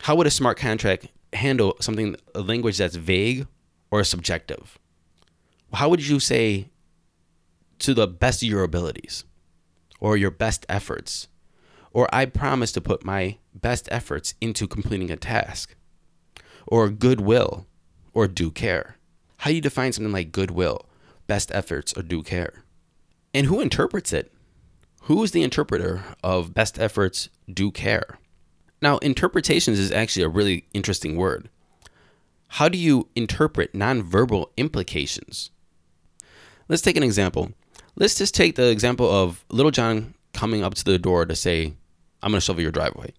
How 0.02 0.16
would 0.16 0.28
a 0.28 0.32
smart 0.32 0.58
contract 0.58 1.08
handle 1.34 1.76
something 1.80 2.16
a 2.36 2.42
language 2.42 2.78
that's 2.78 2.96
vague 2.96 3.48
or 3.92 4.04
subjective? 4.04 4.78
How 5.74 5.90
would 5.90 6.06
you 6.08 6.20
say 6.20 6.70
to 7.80 7.94
the 7.94 8.08
best 8.08 8.44
of 8.44 8.50
your 8.50 8.64
abilities 8.64 9.24
or 10.00 10.18
your 10.18 10.32
best 10.32 10.66
efforts? 10.70 11.28
Or 11.92 12.08
I 12.14 12.26
promise 12.26 12.72
to 12.74 12.82
put 12.82 13.06
my 13.06 13.38
best 13.54 13.88
efforts 13.92 14.34
into 14.40 14.68
completing 14.68 15.10
a 15.10 15.16
task 15.16 15.76
or 16.68 16.90
goodwill 16.90 17.66
or 18.14 18.28
due 18.28 18.52
care. 18.52 18.98
How 19.38 19.50
do 19.50 19.56
you 19.56 19.62
define 19.62 19.94
something 19.94 20.12
like 20.12 20.32
goodwill, 20.32 20.86
best 21.28 21.52
efforts, 21.54 21.96
or 21.98 22.02
due 22.02 22.24
care? 22.24 22.64
And 23.34 23.48
who 23.48 23.62
interprets 23.62 24.12
it? 24.12 24.34
Who 25.04 25.24
is 25.24 25.32
the 25.32 25.44
interpreter 25.44 26.04
of 26.24 26.54
best 26.54 26.80
efforts, 26.80 27.30
due 27.52 27.72
care? 27.72 28.20
Now, 28.82 28.98
interpretations 28.98 29.80
is 29.80 29.92
actually 29.92 30.24
a 30.24 30.30
really 30.30 30.66
interesting 30.74 31.16
word. 31.16 31.50
How 32.50 32.70
do 32.70 32.78
you 32.78 33.08
interpret 33.16 33.74
nonverbal 33.74 34.48
implications? 34.58 35.52
Let's 36.68 36.82
take 36.82 36.98
an 36.98 37.04
example. 37.04 37.52
Let's 38.00 38.14
just 38.14 38.36
take 38.36 38.56
the 38.56 38.70
example 38.70 39.10
of 39.10 39.44
Little 39.50 39.72
John 39.72 40.14
coming 40.34 40.64
up 40.64 40.76
to 40.76 40.84
the 40.84 41.00
door 41.00 41.26
to 41.26 41.36
say, 41.36 41.74
I'm 42.22 42.32
going 42.32 42.40
to 42.40 42.46
shovel 42.46 42.62
your 42.62 42.72
driveway. 42.72 43.14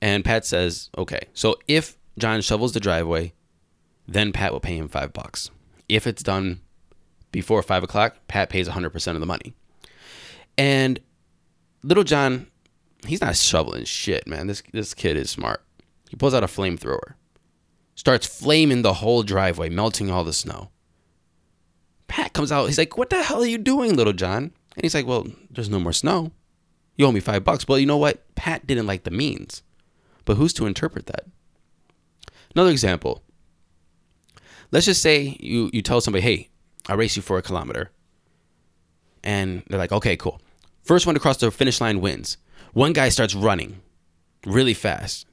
And 0.00 0.24
Pat 0.24 0.46
says, 0.46 0.88
okay. 0.96 1.20
So 1.34 1.58
if 1.68 1.98
John 2.18 2.40
shovels 2.40 2.72
the 2.72 2.80
driveway, 2.80 3.34
then 4.08 4.32
Pat 4.32 4.52
will 4.52 4.60
pay 4.60 4.76
him 4.78 4.88
five 4.88 5.12
bucks. 5.12 5.50
If 5.86 6.06
it's 6.06 6.22
done 6.22 6.62
before 7.30 7.62
five 7.62 7.82
o'clock, 7.82 8.16
Pat 8.26 8.48
pays 8.48 8.68
100% 8.68 9.14
of 9.14 9.20
the 9.20 9.26
money. 9.26 9.52
And 10.56 10.98
Little 11.82 12.04
John, 12.04 12.46
he's 13.06 13.20
not 13.20 13.36
shoveling 13.36 13.84
shit, 13.84 14.26
man. 14.26 14.46
This, 14.46 14.62
this 14.72 14.94
kid 14.94 15.18
is 15.18 15.30
smart. 15.30 15.62
He 16.08 16.16
pulls 16.16 16.32
out 16.32 16.42
a 16.42 16.46
flamethrower, 16.46 17.14
starts 17.96 18.26
flaming 18.26 18.80
the 18.80 18.94
whole 18.94 19.22
driveway, 19.22 19.68
melting 19.68 20.10
all 20.10 20.24
the 20.24 20.32
snow. 20.32 20.70
Pat 22.12 22.34
comes 22.34 22.52
out. 22.52 22.66
He's 22.66 22.76
like, 22.76 22.98
What 22.98 23.08
the 23.08 23.22
hell 23.22 23.42
are 23.42 23.46
you 23.46 23.56
doing, 23.56 23.96
Little 23.96 24.12
John? 24.12 24.52
And 24.76 24.82
he's 24.82 24.94
like, 24.94 25.06
Well, 25.06 25.28
there's 25.50 25.70
no 25.70 25.80
more 25.80 25.94
snow. 25.94 26.30
You 26.94 27.06
owe 27.06 27.12
me 27.12 27.20
five 27.20 27.42
bucks. 27.42 27.66
Well, 27.66 27.78
you 27.78 27.86
know 27.86 27.96
what? 27.96 28.34
Pat 28.34 28.66
didn't 28.66 28.86
like 28.86 29.04
the 29.04 29.10
means. 29.10 29.62
But 30.26 30.36
who's 30.36 30.52
to 30.54 30.66
interpret 30.66 31.06
that? 31.06 31.24
Another 32.54 32.70
example. 32.70 33.22
Let's 34.70 34.84
just 34.84 35.00
say 35.00 35.38
you, 35.40 35.70
you 35.72 35.80
tell 35.80 36.02
somebody, 36.02 36.20
hey, 36.20 36.50
I'll 36.86 36.98
race 36.98 37.16
you 37.16 37.22
for 37.22 37.38
a 37.38 37.42
kilometer. 37.42 37.90
And 39.24 39.62
they're 39.70 39.78
like, 39.78 39.92
okay, 39.92 40.14
cool. 40.14 40.38
First 40.82 41.06
one 41.06 41.14
to 41.14 41.20
cross 41.20 41.38
the 41.38 41.50
finish 41.50 41.80
line 41.80 42.02
wins. 42.02 42.36
One 42.74 42.92
guy 42.92 43.08
starts 43.08 43.34
running 43.34 43.80
really 44.44 44.74
fast 44.74 45.26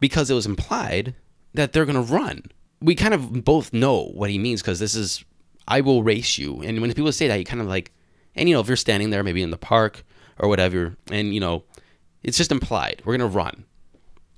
because 0.00 0.28
it 0.28 0.34
was 0.34 0.46
implied 0.46 1.14
that 1.54 1.72
they're 1.72 1.86
going 1.86 2.04
to 2.04 2.12
run. 2.12 2.42
We 2.80 2.96
kind 2.96 3.14
of 3.14 3.44
both 3.44 3.72
know 3.72 4.06
what 4.06 4.30
he 4.30 4.38
means 4.38 4.60
because 4.60 4.80
this 4.80 4.96
is, 4.96 5.24
I 5.68 5.80
will 5.80 6.02
race 6.02 6.38
you. 6.38 6.62
And 6.62 6.80
when 6.80 6.92
people 6.92 7.12
say 7.12 7.28
that, 7.28 7.38
you 7.38 7.44
kind 7.44 7.60
of 7.60 7.68
like, 7.68 7.92
and 8.34 8.48
you 8.48 8.54
know, 8.54 8.60
if 8.60 8.68
you're 8.68 8.76
standing 8.76 9.10
there, 9.10 9.22
maybe 9.22 9.42
in 9.42 9.50
the 9.50 9.58
park 9.58 10.04
or 10.38 10.48
whatever, 10.48 10.96
and 11.10 11.34
you 11.34 11.40
know, 11.40 11.64
it's 12.22 12.36
just 12.36 12.52
implied. 12.52 13.02
We're 13.04 13.16
to 13.18 13.26
run. 13.26 13.64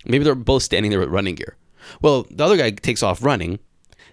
Maybe 0.05 0.23
they're 0.23 0.35
both 0.35 0.63
standing 0.63 0.91
there 0.91 0.99
with 0.99 1.09
running 1.09 1.35
gear. 1.35 1.57
Well, 2.01 2.25
the 2.29 2.43
other 2.43 2.57
guy 2.57 2.71
takes 2.71 3.03
off 3.03 3.23
running. 3.23 3.59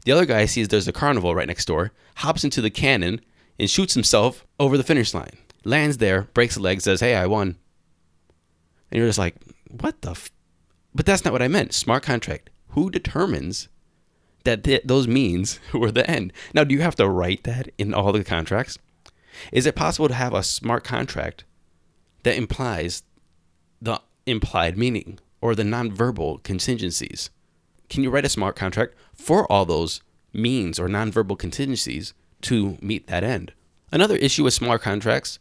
The 0.05 0.13
other 0.13 0.25
guy 0.25 0.47
sees 0.47 0.69
there's 0.69 0.89
a 0.89 0.93
carnival 0.93 1.35
right 1.35 1.47
next 1.47 1.67
door, 1.67 1.93
hops 2.17 2.45
into 2.45 2.61
the 2.61 2.71
cannon, 2.71 3.21
and 3.59 3.69
shoots 3.69 3.95
himself 3.95 4.47
over 4.59 4.77
the 4.77 4.85
finish 4.85 5.13
line. 5.13 5.37
Lands 5.65 5.99
there, 5.99 6.23
breaks 6.35 6.57
a 6.57 6.61
leg, 6.61 6.81
says, 6.81 7.01
Hey, 7.01 7.15
I 7.15 7.27
won. 7.27 7.57
And 8.91 8.99
you're 8.99 9.09
just 9.09 9.19
like, 9.19 9.37
What 9.69 10.01
the? 10.03 10.13
F-? 10.13 10.31
But 10.95 11.07
that's 11.07 11.25
not 11.25 11.33
what 11.33 11.43
I 11.43 11.49
meant. 11.49 11.75
Smart 11.75 12.03
contract. 12.03 12.51
Who 12.71 12.91
determines 12.91 13.69
that 14.45 14.65
th- 14.65 14.83
those 14.85 15.07
means 15.07 15.61
were 15.73 15.91
the 15.91 16.09
end? 16.11 16.33
Now, 16.55 16.65
do 16.65 16.75
you 16.75 16.81
have 16.81 16.97
to 16.97 17.09
write 17.09 17.45
that 17.45 17.69
in 17.79 17.95
all 17.95 18.13
the 18.13 18.25
contracts? 18.25 18.79
Is 19.53 19.67
it 19.67 19.77
possible 19.77 20.09
to 20.09 20.15
have 20.15 20.35
a 20.35 20.43
smart 20.43 20.85
contract 20.85 21.45
that 22.23 22.37
implies 22.37 23.03
the 23.81 24.01
implied 24.27 24.77
meaning 24.77 25.19
or 25.41 25.55
the 25.55 25.63
nonverbal 25.63 26.43
contingencies? 26.43 27.31
Can 27.89 28.03
you 28.03 28.11
write 28.11 28.25
a 28.25 28.31
smart 28.31 28.57
contract 28.57 28.95
for 29.15 29.51
all 29.51 29.65
those 29.65 30.03
means 30.33 30.79
or 30.79 30.89
nonverbal 30.89 31.39
contingencies 31.39 32.15
to 32.43 32.79
meet 32.81 33.07
that 33.07 33.25
end? 33.25 33.53
Another 33.93 34.17
issue 34.17 34.45
with 34.45 34.55
smart 34.55 34.83
contracts 34.83 35.39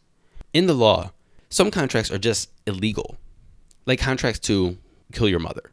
in 0.52 0.66
the 0.66 0.74
law, 0.74 1.12
some 1.48 1.70
contracts 1.70 2.10
are 2.10 2.18
just 2.18 2.50
illegal, 2.66 3.16
like 3.86 4.00
contracts 4.00 4.40
to 4.40 4.78
kill 5.12 5.28
your 5.28 5.38
mother. 5.38 5.70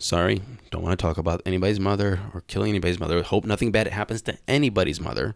Sorry, 0.00 0.42
don't 0.70 0.82
want 0.82 0.98
to 0.98 1.02
talk 1.02 1.18
about 1.18 1.42
anybody's 1.44 1.80
mother 1.80 2.20
or 2.32 2.42
killing 2.42 2.70
anybody's 2.70 3.00
mother. 3.00 3.22
Hope 3.22 3.44
nothing 3.44 3.72
bad 3.72 3.88
happens 3.88 4.22
to 4.22 4.38
anybody's 4.46 5.00
mother 5.00 5.34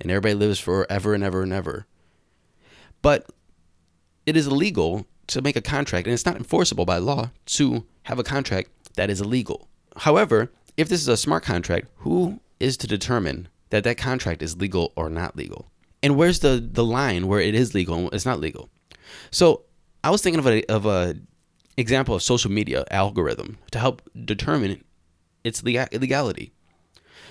and 0.00 0.10
everybody 0.10 0.34
lives 0.34 0.58
forever 0.58 1.14
and 1.14 1.22
ever 1.22 1.42
and 1.42 1.52
ever. 1.52 1.86
But 3.02 3.26
it 4.26 4.36
is 4.36 4.46
illegal 4.46 5.06
to 5.28 5.42
make 5.42 5.56
a 5.56 5.62
contract, 5.62 6.06
and 6.06 6.14
it's 6.14 6.26
not 6.26 6.36
enforceable 6.36 6.84
by 6.84 6.98
law 6.98 7.30
to 7.46 7.86
have 8.04 8.18
a 8.18 8.24
contract 8.24 8.70
that 8.96 9.10
is 9.10 9.20
illegal. 9.20 9.68
However, 9.96 10.50
if 10.76 10.88
this 10.88 11.00
is 11.00 11.08
a 11.08 11.16
smart 11.16 11.44
contract, 11.44 11.88
who 11.98 12.40
is 12.58 12.76
to 12.78 12.86
determine 12.86 13.48
that 13.70 13.84
that 13.84 13.98
contract 13.98 14.42
is 14.42 14.56
legal 14.56 14.92
or 14.96 15.10
not 15.10 15.36
legal? 15.36 15.70
And 16.02 16.16
where's 16.16 16.40
the, 16.40 16.66
the 16.72 16.84
line 16.84 17.26
where 17.26 17.40
it 17.40 17.54
is 17.54 17.74
legal 17.74 17.98
and 17.98 18.14
it's 18.14 18.26
not 18.26 18.40
legal? 18.40 18.70
So 19.30 19.64
I 20.02 20.10
was 20.10 20.22
thinking 20.22 20.40
of 20.40 20.46
a, 20.46 20.64
of 20.72 20.86
a 20.86 21.16
example 21.76 22.14
of 22.14 22.22
social 22.22 22.50
media 22.50 22.84
algorithm 22.90 23.58
to 23.70 23.78
help 23.78 24.02
determine 24.24 24.84
its 25.44 25.62
legality. 25.62 26.52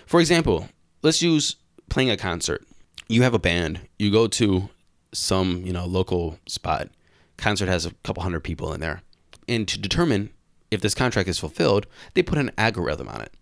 For 0.06 0.20
example, 0.20 0.70
let's 1.02 1.22
use 1.22 1.56
playing 1.90 2.10
a 2.10 2.18
concert. 2.18 2.66
You 3.08 3.24
have 3.24 3.34
a 3.34 3.40
band. 3.40 3.82
You 3.98 4.12
go 4.12 4.28
to 4.28 4.70
some 5.12 5.64
you 5.66 5.74
know 5.74 5.86
local 5.86 6.40
spot. 6.48 6.90
Concert 7.38 7.68
has 7.68 7.86
a 7.86 7.94
couple 8.04 8.24
hundred 8.24 8.42
people 8.42 8.74
in 8.74 8.82
there, 8.82 9.02
and 9.48 9.68
to 9.68 9.80
determine 9.80 10.32
if 10.72 10.82
this 10.82 10.94
contract 10.94 11.30
is 11.30 11.40
fulfilled, 11.40 11.88
they 12.14 12.22
put 12.22 12.38
an 12.38 12.52
algorithm 12.58 13.08
on 13.08 13.22
it. 13.22 13.34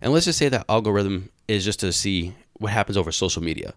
And 0.00 0.12
let's 0.12 0.24
just 0.24 0.38
say 0.38 0.48
that 0.48 0.64
algorithm 0.68 1.30
is 1.46 1.64
just 1.64 1.80
to 1.80 1.92
see 1.92 2.34
what 2.54 2.72
happens 2.72 2.96
over 2.96 3.12
social 3.12 3.42
media. 3.42 3.74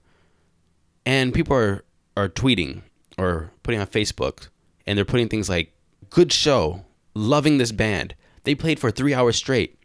And 1.06 1.34
people 1.34 1.56
are 1.56 1.84
are 2.18 2.30
tweeting 2.30 2.82
or 3.18 3.52
putting 3.64 3.80
on 3.80 3.88
Facebook, 3.88 4.50
and 4.88 4.98
they're 4.98 5.06
putting 5.06 5.30
things 5.30 5.50
like 5.50 5.75
"good 6.10 6.32
show," 6.32 6.86
"loving 7.14 7.58
this 7.58 7.72
band." 7.72 8.16
They 8.44 8.56
played 8.56 8.80
for 8.80 8.92
three 8.92 9.14
hours 9.14 9.36
straight, 9.36 9.80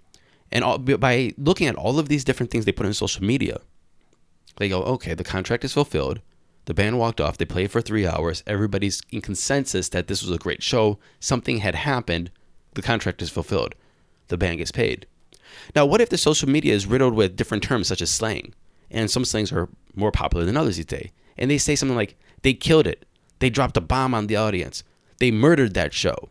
and 0.53 0.63
all, 0.65 0.79
by 0.79 1.33
looking 1.39 1.67
at 1.67 1.77
all 1.77 1.99
of 1.99 2.09
these 2.09 2.25
different 2.25 2.51
things 2.51 2.65
they 2.65 2.73
put 2.73 2.87
in 2.87 2.95
social 2.95 3.25
media, 3.25 3.61
they 4.57 4.69
go, 4.69 4.83
okay, 4.83 5.15
the 5.15 5.25
contract 5.25 5.65
is 5.65 5.73
fulfilled. 5.73 6.21
The 6.67 6.75
band 6.75 6.99
walked 6.99 7.21
off. 7.21 7.39
They 7.39 7.47
played 7.47 7.71
for 7.71 7.81
three 7.81 8.07
hours. 8.07 8.43
Everybody's 8.47 9.01
in 9.11 9.23
consensus 9.23 9.89
that 9.89 10.07
this 10.07 10.23
was 10.23 10.31
a 10.31 10.39
great 10.39 10.63
show. 10.63 10.99
Something 11.19 11.59
had 11.59 11.75
happened. 11.75 12.31
The 12.75 12.83
contract 12.83 13.23
is 13.23 13.31
fulfilled. 13.31 13.75
The 14.29 14.37
band 14.37 14.59
gets 14.59 14.71
paid. 14.71 15.07
Now, 15.75 15.87
what 15.87 16.03
if 16.03 16.11
the 16.11 16.19
social 16.19 16.49
media 16.49 16.75
is 16.75 16.87
riddled 16.87 17.15
with 17.15 17.37
different 17.37 17.63
terms 17.63 17.89
such 17.89 18.03
as 18.03 18.11
slang? 18.11 18.55
And 18.91 19.11
some 19.11 19.25
slangs 19.25 19.51
are 19.51 19.69
more 19.95 20.13
popular 20.13 20.45
than 20.45 20.57
others 20.57 20.77
these 20.77 20.85
days. 20.85 21.11
And 21.39 21.51
they 21.51 21.59
say 21.59 21.75
something 21.75 21.97
like, 21.97 22.19
they 22.43 22.53
killed 22.53 22.87
it. 22.87 23.07
They 23.39 23.51
dropped 23.51 23.79
a 23.79 23.81
bomb 23.81 24.15
on 24.15 24.27
the 24.27 24.37
audience. 24.37 24.85
They 25.21 25.31
murdered 25.31 25.75
that 25.75 25.95
show. 25.95 26.31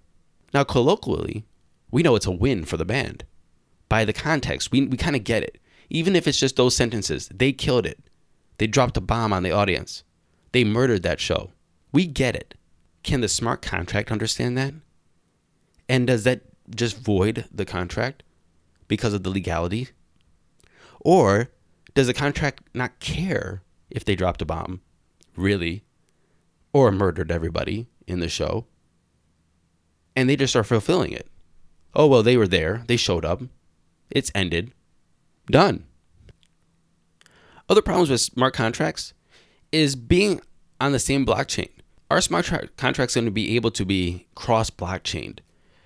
Now, 0.54 0.64
colloquially, 0.64 1.46
we 1.92 2.04
know 2.04 2.16
it's 2.16 2.26
a 2.26 2.32
win 2.32 2.66
for 2.66 2.76
the 2.76 2.86
band. 2.86 3.24
By 3.88 4.04
the 4.04 4.14
context, 4.14 4.72
we, 4.72 4.86
we 4.86 4.98
kind 4.98 5.16
of 5.16 5.24
get 5.24 5.44
it. 5.44 5.60
Even 5.90 6.16
if 6.16 6.28
it's 6.28 6.40
just 6.40 6.56
those 6.56 6.76
sentences, 6.76 7.30
they 7.34 7.52
killed 7.52 7.86
it. 7.86 8.00
They 8.58 8.68
dropped 8.68 8.98
a 8.98 9.02
bomb 9.02 9.32
on 9.32 9.44
the 9.44 9.52
audience. 9.52 10.04
They 10.52 10.64
murdered 10.64 11.04
that 11.04 11.20
show. 11.20 11.52
We 11.92 12.06
get 12.06 12.36
it. 12.36 12.56
Can 13.04 13.22
the 13.22 13.30
smart 13.30 13.62
contract 13.62 14.12
understand 14.12 14.58
that? 14.58 14.74
And 15.88 16.06
does 16.06 16.24
that 16.26 16.42
just 16.76 16.98
void 16.98 17.46
the 17.52 17.66
contract 17.66 18.24
because 18.88 19.14
of 19.14 19.24
the 19.24 19.30
legality? 19.30 19.90
Or 21.00 21.50
does 21.94 22.08
the 22.08 22.14
contract 22.14 22.64
not 22.74 23.00
care 23.00 23.62
if 23.90 24.04
they 24.04 24.16
dropped 24.16 24.42
a 24.42 24.46
bomb, 24.46 24.82
really, 25.36 25.84
or 26.74 26.92
murdered 26.92 27.32
everybody 27.32 27.88
in 28.06 28.20
the 28.20 28.30
show? 28.30 28.66
And 30.16 30.30
they 30.30 30.36
just 30.36 30.56
are 30.56 30.64
fulfilling 30.64 31.12
it. 31.12 31.28
Oh, 31.94 32.08
well, 32.08 32.24
they 32.24 32.38
were 32.38 32.48
there. 32.48 32.84
They 32.88 32.98
showed 32.98 33.26
up. 33.26 33.42
It's 34.10 34.32
ended. 34.36 34.72
Done. 35.48 35.86
Other 37.68 37.82
problems 37.82 38.10
with 38.10 38.22
smart 38.22 38.54
contracts 38.54 39.14
is 39.72 39.96
being 39.96 40.42
on 40.82 40.92
the 40.92 41.00
same 41.00 41.26
blockchain. 41.26 41.70
Our 42.10 42.22
smart 42.22 42.46
tra- 42.46 42.68
contract's 42.78 43.16
going 43.16 43.26
to 43.26 43.32
be 43.32 43.56
able 43.56 43.72
to 43.72 43.86
be 43.86 44.28
cross 44.36 44.70
blockchained. 44.70 45.40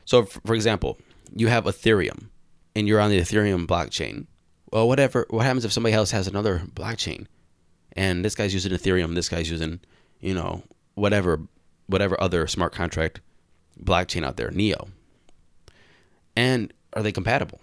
So, 0.06 0.24
for 0.24 0.56
example, 0.56 0.98
you 1.36 1.48
have 1.48 1.66
Ethereum 1.66 2.30
and 2.76 2.88
you're 2.88 3.00
on 3.00 3.10
the 3.10 3.20
Ethereum 3.20 3.68
blockchain. 3.68 4.28
Well, 4.72 4.88
whatever. 4.88 5.26
What 5.30 5.46
happens 5.46 5.66
if 5.66 5.74
somebody 5.74 5.94
else 5.94 6.12
has 6.12 6.28
another 6.28 6.64
blockchain, 6.74 7.28
and 7.94 8.26
this 8.26 8.36
guy's 8.36 8.54
using 8.54 8.72
Ethereum, 8.72 9.16
this 9.16 9.30
guy's 9.30 9.52
using, 9.52 9.80
you 10.20 10.34
know, 10.34 10.64
whatever, 10.96 11.42
whatever 11.88 12.20
other 12.20 12.48
smart 12.48 12.74
contract 12.74 13.22
blockchain 13.82 14.26
out 14.26 14.38
there, 14.38 14.52
Neo. 14.52 14.90
And 16.36 16.74
are 16.94 17.04
they 17.04 17.12
compatible? 17.12 17.62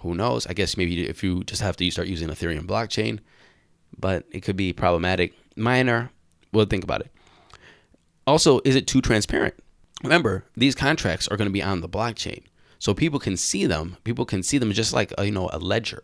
Who 0.00 0.14
knows? 0.14 0.46
I 0.46 0.54
guess 0.54 0.76
maybe 0.76 1.06
if 1.06 1.22
you 1.22 1.44
just 1.44 1.62
have 1.62 1.76
to 1.76 1.90
start 1.90 2.08
using 2.08 2.28
Ethereum 2.28 2.66
blockchain, 2.66 3.18
but 3.98 4.24
it 4.30 4.40
could 4.40 4.56
be 4.56 4.72
problematic. 4.72 5.34
Minor, 5.56 6.10
we'll 6.52 6.64
think 6.64 6.84
about 6.84 7.02
it. 7.02 7.10
Also, 8.26 8.60
is 8.64 8.76
it 8.76 8.86
too 8.86 9.00
transparent? 9.00 9.54
Remember, 10.02 10.44
these 10.56 10.74
contracts 10.74 11.28
are 11.28 11.36
going 11.36 11.48
to 11.48 11.52
be 11.52 11.62
on 11.62 11.80
the 11.80 11.88
blockchain, 11.88 12.44
so 12.78 12.94
people 12.94 13.18
can 13.18 13.36
see 13.36 13.66
them. 13.66 13.98
People 14.04 14.24
can 14.24 14.42
see 14.42 14.56
them 14.56 14.72
just 14.72 14.92
like 14.92 15.12
a, 15.18 15.26
you 15.26 15.32
know 15.32 15.50
a 15.52 15.58
ledger. 15.58 16.02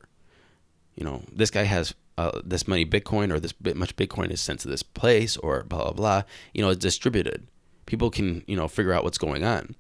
You 0.95 1.05
know, 1.05 1.23
this 1.33 1.51
guy 1.51 1.63
has 1.65 1.95
uh, 2.19 2.41
this 2.45 2.69
many 2.69 2.85
Bitcoin, 2.85 3.33
or 3.33 3.41
this 3.41 3.53
bit 3.53 3.77
much 3.77 3.97
Bitcoin 3.97 4.31
is 4.31 4.41
sent 4.41 4.61
to 4.61 4.69
this 4.69 4.83
place, 4.83 5.37
or 5.39 5.63
blah 5.63 5.85
blah 5.85 5.93
blah. 5.93 6.23
You 6.53 6.63
know, 6.63 6.71
it's 6.71 6.81
distributed. 6.81 7.47
People 7.87 8.11
can 8.11 8.43
you 8.47 8.57
know 8.57 8.69
figure 8.69 8.93
out 8.93 9.05
what's 9.05 9.19
going 9.19 9.45
on. 9.45 9.75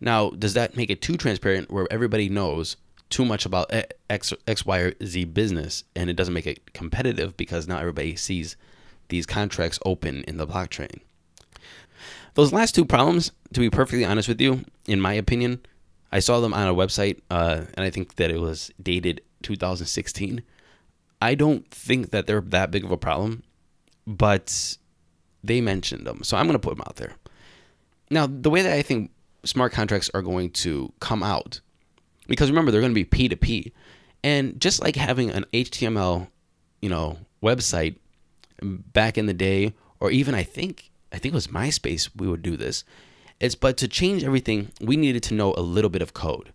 Now, 0.00 0.30
does 0.30 0.54
that 0.54 0.76
make 0.76 0.90
it 0.90 1.00
too 1.00 1.16
transparent 1.16 1.70
where 1.70 1.86
everybody 1.90 2.28
knows 2.28 2.76
too 3.08 3.24
much 3.24 3.46
about 3.46 3.72
X, 4.10 4.32
X, 4.46 4.66
Y, 4.66 4.78
or 4.78 4.94
Z 5.04 5.24
business 5.26 5.84
and 5.94 6.10
it 6.10 6.16
doesn't 6.16 6.34
make 6.34 6.46
it 6.46 6.72
competitive 6.74 7.36
because 7.36 7.68
now 7.68 7.78
everybody 7.78 8.16
sees 8.16 8.56
these 9.08 9.26
contracts 9.26 9.78
open 9.84 10.22
in 10.24 10.36
the 10.36 10.46
blockchain? 10.46 11.00
Those 12.34 12.52
last 12.52 12.74
two 12.74 12.84
problems, 12.84 13.32
to 13.54 13.60
be 13.60 13.70
perfectly 13.70 14.04
honest 14.04 14.28
with 14.28 14.40
you, 14.40 14.64
in 14.86 15.00
my 15.00 15.14
opinion, 15.14 15.60
I 16.12 16.18
saw 16.18 16.40
them 16.40 16.52
on 16.52 16.68
a 16.68 16.74
website 16.74 17.20
uh, 17.30 17.62
and 17.74 17.84
I 17.84 17.90
think 17.90 18.16
that 18.16 18.30
it 18.30 18.40
was 18.40 18.70
dated 18.82 19.22
2016. 19.42 20.42
I 21.22 21.34
don't 21.34 21.68
think 21.70 22.10
that 22.10 22.26
they're 22.26 22.42
that 22.42 22.70
big 22.70 22.84
of 22.84 22.90
a 22.90 22.96
problem, 22.98 23.42
but 24.06 24.76
they 25.46 25.60
mentioned 25.60 26.06
them. 26.06 26.22
So 26.22 26.36
I'm 26.36 26.46
going 26.46 26.58
to 26.58 26.58
put 26.58 26.76
them 26.76 26.84
out 26.86 26.96
there. 26.96 27.12
Now, 28.10 28.26
the 28.26 28.50
way 28.50 28.62
that 28.62 28.72
I 28.72 28.82
think 28.82 29.10
smart 29.44 29.72
contracts 29.72 30.10
are 30.14 30.22
going 30.22 30.50
to 30.50 30.92
come 31.00 31.22
out 31.22 31.60
because 32.28 32.50
remember 32.50 32.70
they're 32.70 32.80
going 32.80 32.94
to 32.94 33.04
be 33.04 33.04
P2P. 33.04 33.72
And 34.24 34.60
just 34.60 34.82
like 34.82 34.96
having 34.96 35.30
an 35.30 35.44
HTML, 35.52 36.28
you 36.80 36.88
know, 36.88 37.18
website 37.42 37.96
back 38.62 39.16
in 39.18 39.26
the 39.26 39.34
day 39.34 39.74
or 40.00 40.10
even 40.10 40.34
I 40.34 40.42
think 40.42 40.90
I 41.12 41.18
think 41.18 41.32
it 41.32 41.36
was 41.36 41.46
MySpace 41.48 42.10
we 42.16 42.26
would 42.26 42.42
do 42.42 42.56
this. 42.56 42.84
It's 43.38 43.54
but 43.54 43.76
to 43.78 43.88
change 43.88 44.24
everything, 44.24 44.72
we 44.80 44.96
needed 44.96 45.22
to 45.24 45.34
know 45.34 45.54
a 45.54 45.60
little 45.60 45.90
bit 45.90 46.02
of 46.02 46.14
code. 46.14 46.52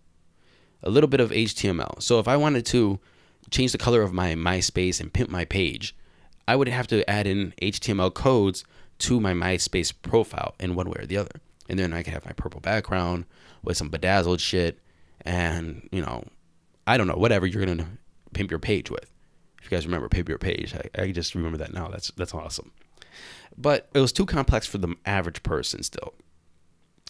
A 0.82 0.90
little 0.90 1.08
bit 1.08 1.20
of 1.20 1.30
HTML. 1.30 2.02
So 2.02 2.18
if 2.18 2.28
I 2.28 2.36
wanted 2.36 2.66
to 2.66 2.98
change 3.50 3.72
the 3.72 3.78
color 3.78 4.02
of 4.02 4.12
my 4.12 4.34
MySpace 4.34 5.00
and 5.00 5.12
pimp 5.12 5.30
my 5.30 5.44
page, 5.44 5.96
I 6.46 6.56
would 6.56 6.68
have 6.68 6.88
to 6.88 7.08
add 7.08 7.26
in 7.26 7.54
HTML 7.62 8.12
codes 8.12 8.64
to 9.02 9.20
my 9.20 9.32
MySpace 9.32 9.92
profile 10.02 10.54
in 10.58 10.74
one 10.74 10.88
way 10.88 10.96
or 11.00 11.06
the 11.06 11.16
other 11.16 11.40
and 11.68 11.78
then 11.78 11.92
I 11.92 12.02
could 12.02 12.12
have 12.12 12.26
my 12.26 12.32
purple 12.32 12.60
background 12.60 13.24
with 13.62 13.76
some 13.76 13.88
bedazzled 13.88 14.40
shit, 14.40 14.78
and 15.22 15.88
you 15.92 16.02
know, 16.02 16.24
I 16.86 16.96
don't 16.96 17.06
know, 17.06 17.14
whatever 17.14 17.46
you're 17.46 17.64
gonna 17.64 17.86
pimp 18.34 18.50
your 18.50 18.60
page 18.60 18.90
with. 18.90 19.10
If 19.58 19.70
you 19.70 19.76
guys 19.76 19.86
remember 19.86 20.08
pimp 20.08 20.28
your 20.28 20.38
page, 20.38 20.74
I, 20.74 21.02
I 21.02 21.12
just 21.12 21.34
remember 21.34 21.58
that 21.58 21.72
now. 21.72 21.88
That's 21.88 22.10
that's 22.10 22.34
awesome. 22.34 22.72
But 23.56 23.88
it 23.94 24.00
was 24.00 24.12
too 24.12 24.26
complex 24.26 24.66
for 24.66 24.78
the 24.78 24.94
average 25.06 25.42
person 25.42 25.82
still. 25.82 26.14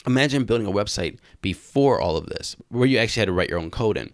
Imagine 0.06 0.44
building 0.44 0.66
a 0.66 0.72
website 0.72 1.18
before 1.40 2.00
all 2.00 2.16
of 2.16 2.26
this, 2.26 2.56
where 2.68 2.86
you 2.86 2.98
actually 2.98 3.20
had 3.20 3.26
to 3.26 3.32
write 3.32 3.48
your 3.48 3.58
own 3.58 3.70
code 3.70 3.96
in. 3.96 4.12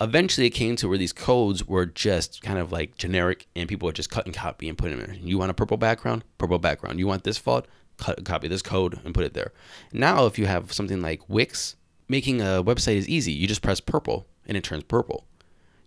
Eventually, 0.00 0.46
it 0.46 0.50
came 0.50 0.76
to 0.76 0.88
where 0.88 0.96
these 0.96 1.12
codes 1.12 1.66
were 1.66 1.84
just 1.84 2.42
kind 2.42 2.58
of 2.58 2.72
like 2.72 2.96
generic, 2.96 3.46
and 3.54 3.68
people 3.68 3.86
would 3.86 3.96
just 3.96 4.10
cut 4.10 4.24
and 4.24 4.34
copy 4.34 4.68
and 4.68 4.78
put 4.78 4.90
them 4.90 5.00
in. 5.00 5.26
You 5.26 5.38
want 5.38 5.50
a 5.50 5.54
purple 5.54 5.76
background? 5.76 6.24
Purple 6.38 6.58
background. 6.58 6.98
You 6.98 7.06
want 7.06 7.24
this 7.24 7.38
font? 7.38 7.66
Cut 7.98 8.24
copy 8.24 8.48
this 8.48 8.62
code 8.62 8.98
and 9.04 9.12
put 9.12 9.24
it 9.24 9.34
there. 9.34 9.52
Now, 9.92 10.24
if 10.24 10.38
you 10.38 10.46
have 10.46 10.72
something 10.72 11.02
like 11.02 11.28
Wix, 11.28 11.76
making 12.08 12.40
a 12.40 12.64
website 12.64 12.96
is 12.96 13.08
easy. 13.08 13.32
You 13.32 13.46
just 13.46 13.62
press 13.62 13.80
purple 13.80 14.26
and 14.46 14.56
it 14.56 14.64
turns 14.64 14.84
purple. 14.84 15.26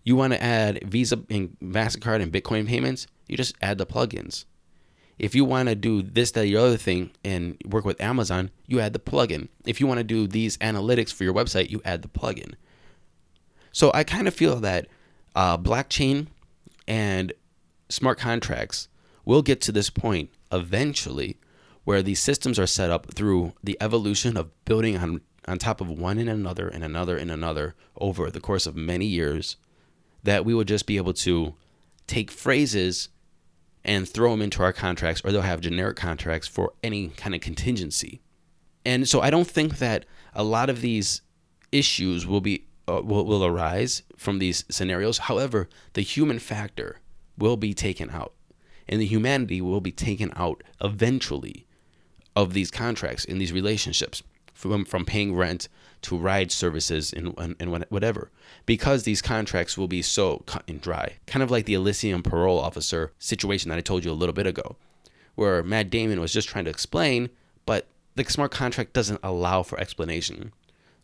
You 0.04 0.15
want 0.15 0.34
to 0.34 0.43
add 0.43 0.84
Visa 0.84 1.21
and 1.30 1.58
MasterCard 1.62 2.21
and 2.21 2.32
Bitcoin 2.32 2.67
payments, 2.67 3.08
you 3.28 3.36
just 3.36 3.56
add 3.62 3.78
the 3.78 3.86
plugins. 3.86 4.45
If 5.17 5.34
you 5.34 5.45
want 5.45 5.69
to 5.69 5.76
do 5.76 6.02
this, 6.02 6.32
that, 6.32 6.41
the 6.41 6.58
other 6.58 6.78
thing 6.78 7.12
and 7.23 7.58
work 7.65 7.86
with 7.86 8.02
Amazon, 8.02 8.52
you 8.67 8.80
add 8.80 8.93
the 8.93 8.99
plugin. 8.99 9.47
If 9.65 9.80
you 9.80 9.88
want 9.88 9.99
to 9.99 10.04
do 10.04 10.28
these 10.28 10.58
analytics 10.58 11.13
for 11.13 11.23
your 11.23 11.34
website, 11.34 11.69
you 11.69 11.82
add 11.86 12.02
the 12.02 12.08
plugin. 12.08 12.56
So 13.74 13.92
I 13.94 14.04
kind 14.04 14.28
of 14.28 14.34
feel 14.34 14.62
that 14.62 14.88
uh, 15.36 15.58
blockchain 15.58 16.28
and 16.88 17.34
smart 17.90 18.20
contracts 18.20 18.88
will 19.26 19.42
get 19.42 19.60
to 19.62 19.72
this 19.72 19.90
point 19.90 20.30
eventually 20.52 21.38
where 21.84 22.02
these 22.02 22.22
systems 22.22 22.58
are 22.60 22.68
set 22.68 22.92
up 22.92 23.14
through 23.14 23.54
the 23.64 23.78
evolution 23.82 24.38
of 24.38 24.52
building 24.64 24.98
on, 24.98 25.22
on 25.48 25.58
top 25.58 25.82
of 25.82 25.90
one 25.90 26.18
and 26.18 26.30
another 26.30 26.68
and 26.68 26.84
another 26.84 27.18
and 27.18 27.32
another 27.32 27.76
over 27.98 28.30
the 28.30 28.40
course 28.40 28.66
of 28.66 28.76
many 28.76 29.06
years, 29.06 29.58
that 30.22 30.46
we 30.46 30.54
will 30.54 30.64
just 30.64 30.86
be 30.86 30.98
able 30.98 31.14
to 31.14 31.56
take 32.08 32.32
phrases 32.32 33.10
and 33.84 34.08
throw 34.08 34.32
them 34.32 34.42
into 34.42 34.64
our 34.64 34.72
contracts, 34.72 35.22
or 35.26 35.32
they'll 35.32 35.42
have 35.42 35.60
generic 35.60 35.98
contracts 35.98 36.48
for 36.48 36.72
any 36.84 37.10
kind 37.10 37.36
of 37.36 37.42
contingency. 37.42 38.22
And 38.86 39.10
so 39.10 39.20
I 39.20 39.30
don't 39.30 39.48
think 39.48 39.80
that 39.80 40.06
a 40.34 40.44
lot 40.44 40.70
of 40.70 40.80
these 40.80 41.22
issues 41.72 42.26
will 42.26 42.40
be 42.40 42.68
uh, 42.88 43.02
will, 43.04 43.26
will 43.26 43.46
arise 43.46 44.04
from 44.17 44.39
these 44.39 44.65
scenarios. 44.69 45.19
However, 45.19 45.69
the 45.93 46.02
human 46.02 46.39
factor 46.39 47.00
will 47.38 47.58
be 47.58 47.74
taken 47.74 48.10
out, 48.10 48.34
and 48.88 49.02
the 49.02 49.06
humanity 49.06 49.62
will 49.62 49.82
be 49.82 49.91
taken 49.91 50.32
out 50.36 50.63
eventually 50.82 51.65
of 52.36 52.54
these 52.54 52.72
contracts 52.72 53.26
in 53.26 53.38
these 53.38 53.54
relationships 53.54 54.24
from, 54.54 54.86
from 54.86 55.06
paying 55.06 55.36
rent 55.36 55.67
to 56.04 56.17
ride 56.17 56.52
services 56.52 57.13
and, 57.13 57.34
and, 57.38 57.56
and 57.60 57.86
whatever 57.89 58.30
because 58.65 59.04
these 59.04 59.22
contracts 59.22 59.78
will 59.78 59.88
be 59.88 60.02
so 60.02 60.43
cut 60.46 60.63
and 60.67 60.82
dry 60.82 61.13
kind 61.28 61.41
of 61.41 61.50
like 61.50 61.65
the 61.65 61.74
elysium 61.74 62.22
parole 62.22 62.60
officer 62.60 63.12
situation 63.19 63.69
that 63.69 63.78
i 63.78 63.82
told 63.82 64.04
you 64.04 64.12
a 64.12 64.13
little 64.13 64.34
bit 64.34 64.46
ago 64.46 64.76
where 65.36 65.63
matt 65.63 65.89
damon 65.89 66.19
was 66.19 66.34
just 66.34 66.50
trying 66.50 66.65
to 66.65 66.69
explain 66.69 67.30
but 67.65 67.88
the 68.15 68.24
smart 68.26 68.52
contract 68.52 68.93
doesn't 68.93 69.19
allow 69.24 69.63
for 69.63 69.80
explanation 69.80 70.52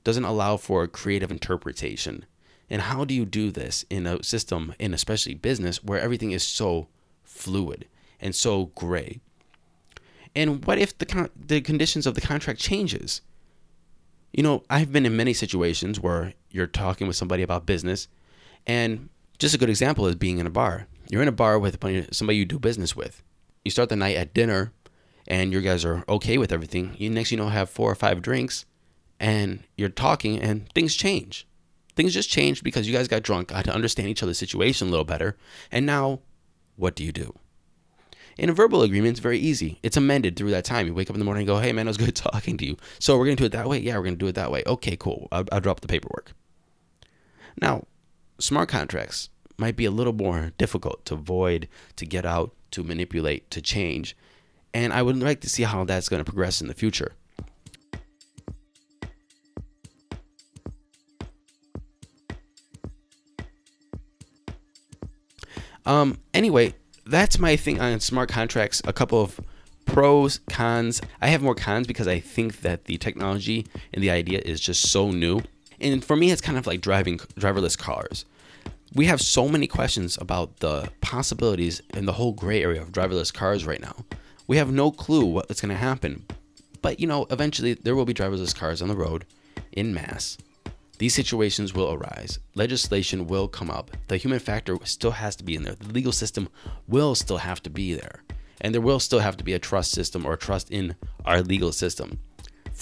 doesn't 0.10 0.26
allow 0.26 0.58
for 0.58 0.88
creative 0.88 1.32
interpretation 1.32 2.26
and 2.69 2.84
how 2.84 3.06
do 3.06 3.13
you 3.13 3.26
do 3.26 3.52
this 3.52 3.86
in 3.89 4.06
a 4.06 4.24
system 4.24 4.74
in 4.80 4.93
especially 4.93 5.34
business 5.34 5.84
where 5.84 6.00
everything 6.00 6.32
is 6.32 6.43
so 6.43 6.88
fluid 7.24 7.88
and 8.19 8.36
so 8.36 8.65
gray 8.76 9.22
and 10.36 10.65
what 10.65 10.78
if 10.78 10.98
the 10.98 11.06
con- 11.06 11.30
the 11.36 11.62
conditions 11.62 12.06
of 12.06 12.15
the 12.15 12.22
contract 12.22 12.60
changes? 12.60 13.22
You 14.32 14.43
know, 14.43 14.63
I've 14.69 14.91
been 14.91 15.06
in 15.06 15.17
many 15.17 15.34
situations 15.34 16.00
where 16.00 16.34
you're 16.52 16.67
talking 16.67 17.08
with 17.08 17.15
somebody 17.15 17.43
about 17.43 17.65
business, 17.65 18.08
and 18.67 19.10
just 19.39 19.56
a 19.56 19.58
good 19.58 19.69
example 19.69 20.06
is 20.08 20.15
being 20.15 20.38
in 20.38 20.48
a 20.48 20.52
bar. 20.52 20.88
You're 21.10 21.24
in 21.24 21.28
a 21.28 21.34
bar 21.34 21.58
with 21.58 21.80
somebody 22.12 22.38
you 22.38 22.45
do 22.45 22.60
business 22.60 22.95
with. 22.95 23.24
You 23.65 23.72
start 23.72 23.89
the 23.89 23.95
night 23.95 24.15
at 24.15 24.34
dinner, 24.34 24.72
and 25.28 25.52
you 25.52 25.62
guys 25.62 25.84
are 25.84 26.04
okay 26.08 26.38
with 26.38 26.52
everything. 26.52 26.95
You 26.98 27.10
next 27.10 27.32
you 27.32 27.38
know 27.38 27.50
have 27.50 27.69
four 27.69 27.91
or 27.91 27.95
five 27.95 28.22
drinks, 28.22 28.65
and 29.20 29.64
you're 29.76 29.90
talking, 29.90 30.40
and 30.40 30.72
things 30.74 30.96
change. 30.96 31.48
Things 31.96 32.14
just 32.14 32.30
change 32.30 32.64
because 32.64 32.88
you 32.88 32.96
guys 32.96 33.08
got 33.08 33.24
drunk, 33.24 33.50
got 33.50 33.66
to 33.66 33.74
understand 33.74 34.10
each 34.10 34.24
other's 34.24 34.38
situation 34.38 34.88
a 34.88 34.92
little 34.92 35.06
better, 35.06 35.36
and 35.72 35.86
now, 35.86 36.20
what 36.76 36.96
do 36.96 37.04
you 37.04 37.12
do? 37.12 37.34
In 38.38 38.50
a 38.50 38.54
verbal 38.54 38.84
agreement, 38.84 39.12
it's 39.12 39.20
very 39.20 39.38
easy. 39.38 39.80
It's 39.84 39.98
amended 39.98 40.38
through 40.38 40.52
that 40.52 40.64
time. 40.64 40.88
You 40.88 40.94
wake 40.94 41.10
up 41.10 41.16
in 41.16 41.20
the 41.20 41.26
morning 41.26 41.42
and 41.42 41.48
go, 41.48 41.60
hey, 41.60 41.74
man, 41.74 41.88
it 41.88 41.90
was 41.90 41.98
good 41.98 42.16
talking 42.16 42.58
to 42.58 42.66
you. 42.66 42.78
So 42.98 43.18
we're 43.18 43.26
going 43.26 43.36
to 43.36 43.42
do 43.42 43.48
it 43.48 43.52
that 43.52 43.68
way? 43.68 43.80
Yeah, 43.80 43.98
we're 43.98 44.04
going 44.04 44.16
to 44.16 44.20
do 44.20 44.28
it 44.28 44.36
that 44.36 44.50
way. 44.50 44.64
Okay, 44.66 44.96
cool. 44.96 45.28
I'll, 45.30 45.44
I'll 45.52 45.60
drop 45.60 45.82
the 45.82 45.90
paperwork. 45.90 46.32
Now, 47.62 47.86
smart 48.40 48.70
contracts 48.70 49.30
might 49.58 49.76
be 49.76 49.84
a 49.84 49.92
little 49.92 50.14
more 50.14 50.54
difficult 50.58 51.04
to 51.06 51.16
void, 51.16 51.68
to 51.98 52.06
get 52.06 52.26
out, 52.26 52.54
to 52.72 52.82
manipulate, 52.82 53.52
to 53.52 53.62
change. 53.62 54.16
And 54.74 54.94
I 54.94 55.02
would 55.02 55.18
like 55.18 55.42
to 55.42 55.50
see 55.50 55.64
how 55.64 55.84
that's 55.84 56.08
going 56.08 56.22
to 56.22 56.26
progress 56.26 56.62
in 56.62 56.70
the 56.70 56.74
future. 56.74 57.16
Um, 65.86 66.20
anyway, 66.34 66.74
that's 67.06 67.39
my 67.39 67.56
thing 67.56 67.80
on 67.80 68.00
smart 68.00 68.30
contracts. 68.30 68.82
A 68.86 68.94
couple 68.94 69.22
of 69.22 69.39
pros, 69.86 70.39
cons. 70.50 71.02
I 71.22 71.28
have 71.28 71.42
more 71.42 71.56
cons 71.56 71.88
because 71.88 72.08
I 72.08 72.20
think 72.20 72.62
that 72.62 72.86
the 72.86 72.98
technology 72.98 73.65
and 73.94 74.04
the 74.04 74.12
idea 74.12 74.42
is 74.46 74.60
just 74.60 74.92
so 74.92 75.12
new. 75.12 75.42
And 75.82 76.04
for 76.04 76.15
me, 76.15 76.32
it's 76.32 76.42
kind 76.42 76.58
of 76.58 76.68
like 76.68 76.82
driving 76.82 77.18
driverless 77.18 77.78
cars. 77.78 78.26
We 78.94 79.06
have 79.06 79.22
so 79.22 79.48
many 79.48 79.68
questions 79.68 80.18
about 80.20 80.58
the 80.58 80.89
possibilities 81.02 81.82
and 81.94 82.08
the 82.08 82.13
whole 82.13 82.34
gray 82.34 82.63
area 82.63 82.82
of 82.82 82.92
driverless 82.92 83.34
cars 83.34 83.65
right 83.65 83.82
now. 83.82 83.96
We 84.48 84.58
have 84.58 84.72
no 84.72 84.92
clue 84.92 85.26
what's 85.26 85.62
going 85.62 85.70
to 85.70 85.76
happen. 85.76 86.26
But, 86.82 87.00
you 87.00 87.08
know, 87.08 87.28
eventually 87.30 87.74
there 87.76 87.96
will 87.96 88.06
be 88.06 88.13
driverless 88.13 88.56
cars 88.56 88.82
on 88.82 88.88
the 88.88 88.96
road 88.96 89.26
in 89.72 89.94
mass. 89.94 90.38
These 91.00 91.16
situations 91.16 91.74
will 91.74 91.94
arise. 91.94 92.40
Legislation 92.56 93.26
will 93.26 93.48
come 93.48 93.72
up. 93.72 93.92
The 94.10 94.18
human 94.18 94.40
factor 94.40 94.78
still 94.84 95.12
has 95.12 95.36
to 95.38 95.46
be 95.46 95.56
in 95.56 95.64
there. 95.64 95.76
The 95.76 95.94
legal 95.94 96.12
system 96.12 96.50
will 96.90 97.16
still 97.16 97.38
have 97.38 97.64
to 97.64 97.70
be 97.70 97.94
there. 97.94 98.22
And 98.60 98.74
there 98.74 98.82
will 98.82 99.00
still 99.00 99.20
have 99.20 99.38
to 99.38 99.44
be 99.46 99.54
a 99.54 99.60
trust 99.60 99.92
system 99.92 100.26
or 100.26 100.36
trust 100.36 100.70
in 100.70 100.96
our 101.24 101.42
legal 101.42 101.72
system, 101.72 102.20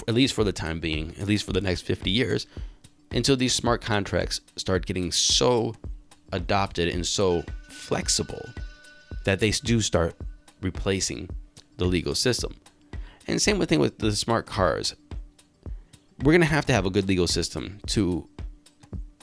at 0.07 0.15
least 0.15 0.33
for 0.33 0.43
the 0.43 0.51
time 0.51 0.79
being, 0.79 1.13
at 1.19 1.27
least 1.27 1.45
for 1.45 1.53
the 1.53 1.61
next 1.61 1.83
50 1.83 2.09
years, 2.09 2.47
until 3.11 3.37
these 3.37 3.53
smart 3.53 3.81
contracts 3.81 4.41
start 4.55 4.87
getting 4.87 5.11
so 5.11 5.75
adopted 6.33 6.87
and 6.89 7.05
so 7.05 7.43
flexible 7.69 8.49
that 9.25 9.39
they 9.39 9.51
do 9.51 9.79
start 9.79 10.15
replacing 10.61 11.29
the 11.77 11.85
legal 11.85 12.15
system. 12.15 12.55
And 13.27 13.39
same 13.39 13.63
thing 13.67 13.79
with 13.79 13.99
the 13.99 14.15
smart 14.15 14.47
cars. 14.47 14.95
We're 16.23 16.31
going 16.31 16.41
to 16.41 16.47
have 16.47 16.65
to 16.67 16.73
have 16.73 16.85
a 16.85 16.89
good 16.89 17.07
legal 17.07 17.27
system 17.27 17.79
to 17.87 18.27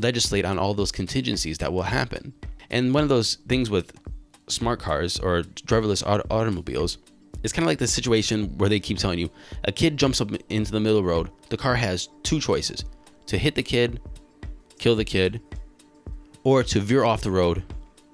legislate 0.00 0.44
on 0.44 0.58
all 0.58 0.74
those 0.74 0.92
contingencies 0.92 1.58
that 1.58 1.72
will 1.72 1.82
happen. 1.82 2.32
And 2.70 2.94
one 2.94 3.02
of 3.02 3.08
those 3.08 3.36
things 3.48 3.70
with 3.70 3.92
smart 4.48 4.80
cars 4.80 5.18
or 5.18 5.42
driverless 5.42 6.06
auto- 6.06 6.26
automobiles 6.30 6.98
is 7.42 7.52
kind 7.52 7.64
of 7.64 7.68
like 7.68 7.78
the 7.78 7.86
situation 7.86 8.56
where 8.58 8.68
they 8.68 8.80
keep 8.80 8.98
telling 8.98 9.18
you 9.18 9.30
a 9.64 9.72
kid 9.72 9.96
jumps 9.96 10.20
up 10.20 10.30
into 10.48 10.72
the 10.72 10.80
middle 10.80 11.02
road. 11.02 11.30
The 11.50 11.56
car 11.56 11.74
has 11.74 12.08
two 12.22 12.40
choices 12.40 12.84
to 13.26 13.38
hit 13.38 13.54
the 13.54 13.62
kid, 13.62 14.00
kill 14.78 14.96
the 14.96 15.04
kid, 15.04 15.40
or 16.42 16.62
to 16.62 16.80
veer 16.80 17.04
off 17.04 17.22
the 17.22 17.30
road 17.30 17.62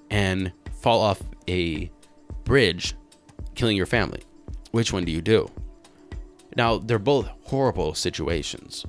and 0.09 0.51
fall 0.81 1.01
off 1.01 1.21
a 1.47 1.91
bridge, 2.43 2.95
killing 3.55 3.77
your 3.77 3.85
family. 3.85 4.21
Which 4.71 4.93
one 4.93 5.05
do 5.05 5.11
you 5.11 5.21
do? 5.21 5.49
Now, 6.55 6.77
they're 6.77 6.99
both 6.99 7.27
horrible 7.43 7.93
situations. 7.93 8.85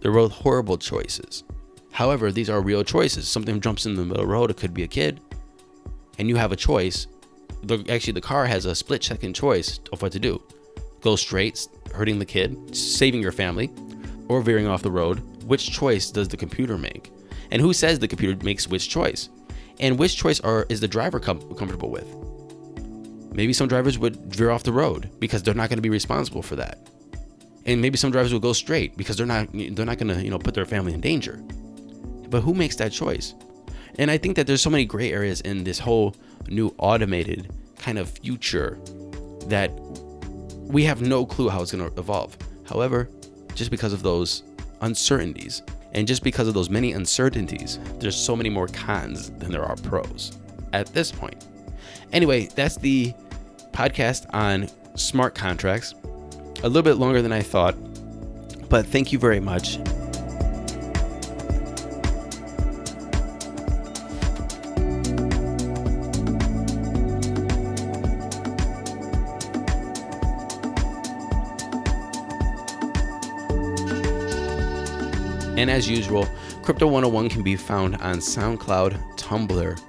They're 0.00 0.12
both 0.12 0.32
horrible 0.32 0.78
choices. 0.78 1.44
However, 1.92 2.30
these 2.30 2.50
are 2.50 2.60
real 2.60 2.84
choices. 2.84 3.28
Something 3.28 3.60
jumps 3.60 3.86
in 3.86 3.94
the 3.94 4.04
middle 4.04 4.22
of 4.22 4.28
the 4.28 4.32
road, 4.32 4.50
it 4.50 4.56
could 4.56 4.74
be 4.74 4.84
a 4.84 4.88
kid, 4.88 5.20
and 6.18 6.28
you 6.28 6.36
have 6.36 6.52
a 6.52 6.56
choice. 6.56 7.06
The, 7.62 7.84
actually, 7.88 8.12
the 8.12 8.20
car 8.20 8.46
has 8.46 8.66
a 8.66 8.74
split 8.74 9.02
second 9.02 9.34
choice 9.34 9.80
of 9.92 10.02
what 10.02 10.12
to 10.12 10.20
do 10.20 10.42
go 11.00 11.14
straight, 11.14 11.68
hurting 11.94 12.18
the 12.18 12.24
kid, 12.24 12.76
saving 12.76 13.22
your 13.22 13.32
family, 13.32 13.70
or 14.28 14.42
veering 14.42 14.66
off 14.66 14.82
the 14.82 14.90
road. 14.90 15.20
Which 15.44 15.70
choice 15.70 16.10
does 16.10 16.28
the 16.28 16.36
computer 16.36 16.76
make? 16.76 17.12
And 17.50 17.62
who 17.62 17.72
says 17.72 17.98
the 17.98 18.08
computer 18.08 18.44
makes 18.44 18.68
which 18.68 18.88
choice? 18.88 19.28
And 19.80 19.98
which 19.98 20.16
choice 20.16 20.40
are 20.40 20.66
is 20.68 20.80
the 20.80 20.88
driver 20.88 21.20
com- 21.20 21.40
comfortable 21.54 21.90
with? 21.90 22.06
Maybe 23.32 23.52
some 23.52 23.68
drivers 23.68 23.98
would 23.98 24.16
veer 24.34 24.50
off 24.50 24.62
the 24.62 24.72
road 24.72 25.10
because 25.18 25.42
they're 25.42 25.54
not 25.54 25.68
going 25.68 25.78
to 25.78 25.82
be 25.82 25.90
responsible 25.90 26.42
for 26.42 26.56
that. 26.56 26.88
And 27.66 27.80
maybe 27.80 27.98
some 27.98 28.10
drivers 28.10 28.32
will 28.32 28.40
go 28.40 28.52
straight 28.52 28.96
because 28.96 29.16
they're 29.16 29.26
not 29.26 29.48
they're 29.52 29.84
not 29.84 29.98
going 29.98 30.14
to, 30.14 30.22
you 30.22 30.30
know, 30.30 30.38
put 30.38 30.54
their 30.54 30.64
family 30.64 30.94
in 30.94 31.00
danger. 31.00 31.42
But 32.30 32.40
who 32.40 32.54
makes 32.54 32.76
that 32.76 32.92
choice? 32.92 33.34
And 33.98 34.10
I 34.10 34.16
think 34.16 34.36
that 34.36 34.46
there's 34.46 34.62
so 34.62 34.70
many 34.70 34.84
gray 34.84 35.12
areas 35.12 35.40
in 35.42 35.64
this 35.64 35.78
whole 35.78 36.14
new 36.48 36.74
automated 36.78 37.52
kind 37.78 37.98
of 37.98 38.08
future 38.08 38.78
that 39.46 39.70
we 40.68 40.84
have 40.84 41.02
no 41.02 41.26
clue 41.26 41.48
how 41.48 41.62
it's 41.62 41.72
going 41.72 41.90
to 41.90 41.98
evolve. 41.98 42.36
However, 42.66 43.08
just 43.54 43.70
because 43.70 43.92
of 43.92 44.02
those 44.02 44.42
uncertainties 44.82 45.62
and 45.92 46.06
just 46.06 46.22
because 46.22 46.48
of 46.48 46.54
those 46.54 46.70
many 46.70 46.92
uncertainties, 46.92 47.78
there's 47.98 48.16
so 48.16 48.36
many 48.36 48.50
more 48.50 48.68
cons 48.68 49.30
than 49.30 49.50
there 49.50 49.64
are 49.64 49.76
pros 49.76 50.38
at 50.72 50.86
this 50.88 51.10
point. 51.10 51.46
Anyway, 52.12 52.46
that's 52.46 52.76
the 52.76 53.12
podcast 53.72 54.26
on 54.34 54.68
smart 54.96 55.34
contracts. 55.34 55.94
A 56.62 56.68
little 56.68 56.82
bit 56.82 56.94
longer 56.94 57.22
than 57.22 57.32
I 57.32 57.42
thought, 57.42 57.76
but 58.68 58.86
thank 58.86 59.12
you 59.12 59.18
very 59.18 59.40
much. 59.40 59.78
And 75.58 75.72
as 75.72 75.88
usual, 75.88 76.28
Crypto 76.62 76.86
101 76.86 77.28
can 77.30 77.42
be 77.42 77.56
found 77.56 77.96
on 77.96 78.18
SoundCloud, 78.18 79.16
Tumblr, 79.16 79.80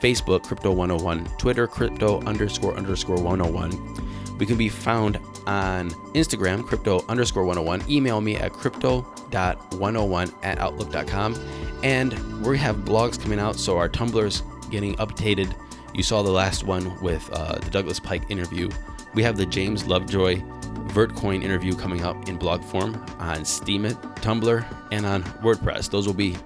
Facebook, 0.00 0.44
Crypto 0.44 0.70
101, 0.70 1.24
Twitter, 1.38 1.66
Crypto 1.66 2.20
underscore 2.22 2.76
underscore 2.76 3.20
101. 3.20 4.38
We 4.38 4.46
can 4.46 4.56
be 4.56 4.68
found 4.68 5.18
on 5.46 5.90
Instagram, 6.14 6.66
Crypto 6.66 7.04
underscore 7.08 7.44
101. 7.44 7.90
Email 7.90 8.20
me 8.20 8.36
at 8.36 8.52
crypto.101 8.52 10.34
at 10.42 10.58
outlook.com. 10.58 11.36
And 11.82 12.44
we 12.44 12.58
have 12.58 12.76
blogs 12.78 13.20
coming 13.20 13.38
out, 13.38 13.56
so 13.56 13.78
our 13.78 13.88
Tumblr's 13.88 14.42
getting 14.70 14.96
updated. 14.96 15.54
You 15.94 16.02
saw 16.02 16.22
the 16.22 16.30
last 16.30 16.64
one 16.64 17.00
with 17.00 17.28
uh, 17.32 17.58
the 17.58 17.70
Douglas 17.70 18.00
Pike 18.00 18.24
interview. 18.28 18.68
We 19.14 19.22
have 19.22 19.36
the 19.36 19.46
James 19.46 19.86
Lovejoy 19.86 20.42
Vertcoin 20.88 21.42
interview 21.42 21.74
coming 21.74 22.02
up 22.02 22.28
in 22.28 22.36
blog 22.36 22.62
form 22.62 22.94
on 23.18 23.38
Steemit, 23.38 23.94
Tumblr, 24.16 24.64
and 24.92 25.06
on 25.06 25.22
WordPress. 25.42 25.90
Those 25.90 26.06
will 26.06 26.14
be 26.14 26.36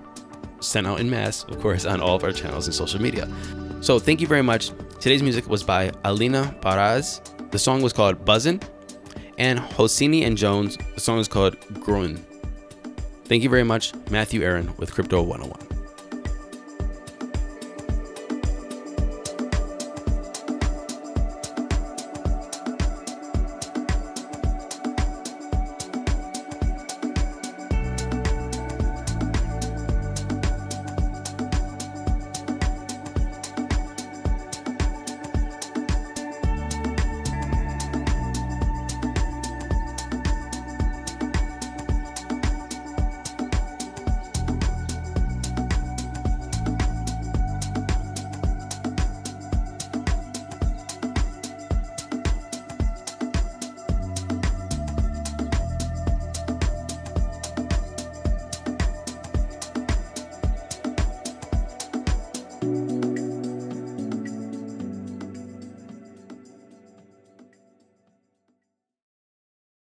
sent 0.61 0.87
out 0.87 1.01
in 1.01 1.11
mass, 1.11 1.45
of 1.45 1.61
course, 1.61 1.85
on 1.85 2.01
all 2.01 2.15
of 2.15 2.25
our 2.25 2.33
channels 2.33 2.67
and 2.67 2.75
social 2.75 3.01
media. 3.01 3.29
So 3.81 3.99
thank 3.99 4.21
you 4.21 4.27
very 4.27 4.43
much. 4.43 4.73
Today's 5.01 5.23
music 5.23 5.49
was 5.49 5.63
by 5.63 5.91
Alina 6.05 6.55
Paraz. 6.61 7.21
The 7.51 7.59
song 7.59 7.83
was 7.83 7.93
called 7.93 8.25
Buzzin', 8.25 8.63
and 9.39 9.59
Hosini 9.59 10.27
and 10.27 10.37
Jones. 10.37 10.77
The 10.95 11.01
song 11.01 11.19
is 11.19 11.29
called 11.29 11.57
Grun. 11.81 12.25
Thank 13.25 13.43
you 13.43 13.49
very 13.49 13.65
much, 13.65 13.95
Matthew 14.11 14.43
Aaron 14.43 14.73
with 14.77 14.93
Crypto 14.93 15.23
101. 15.23 15.60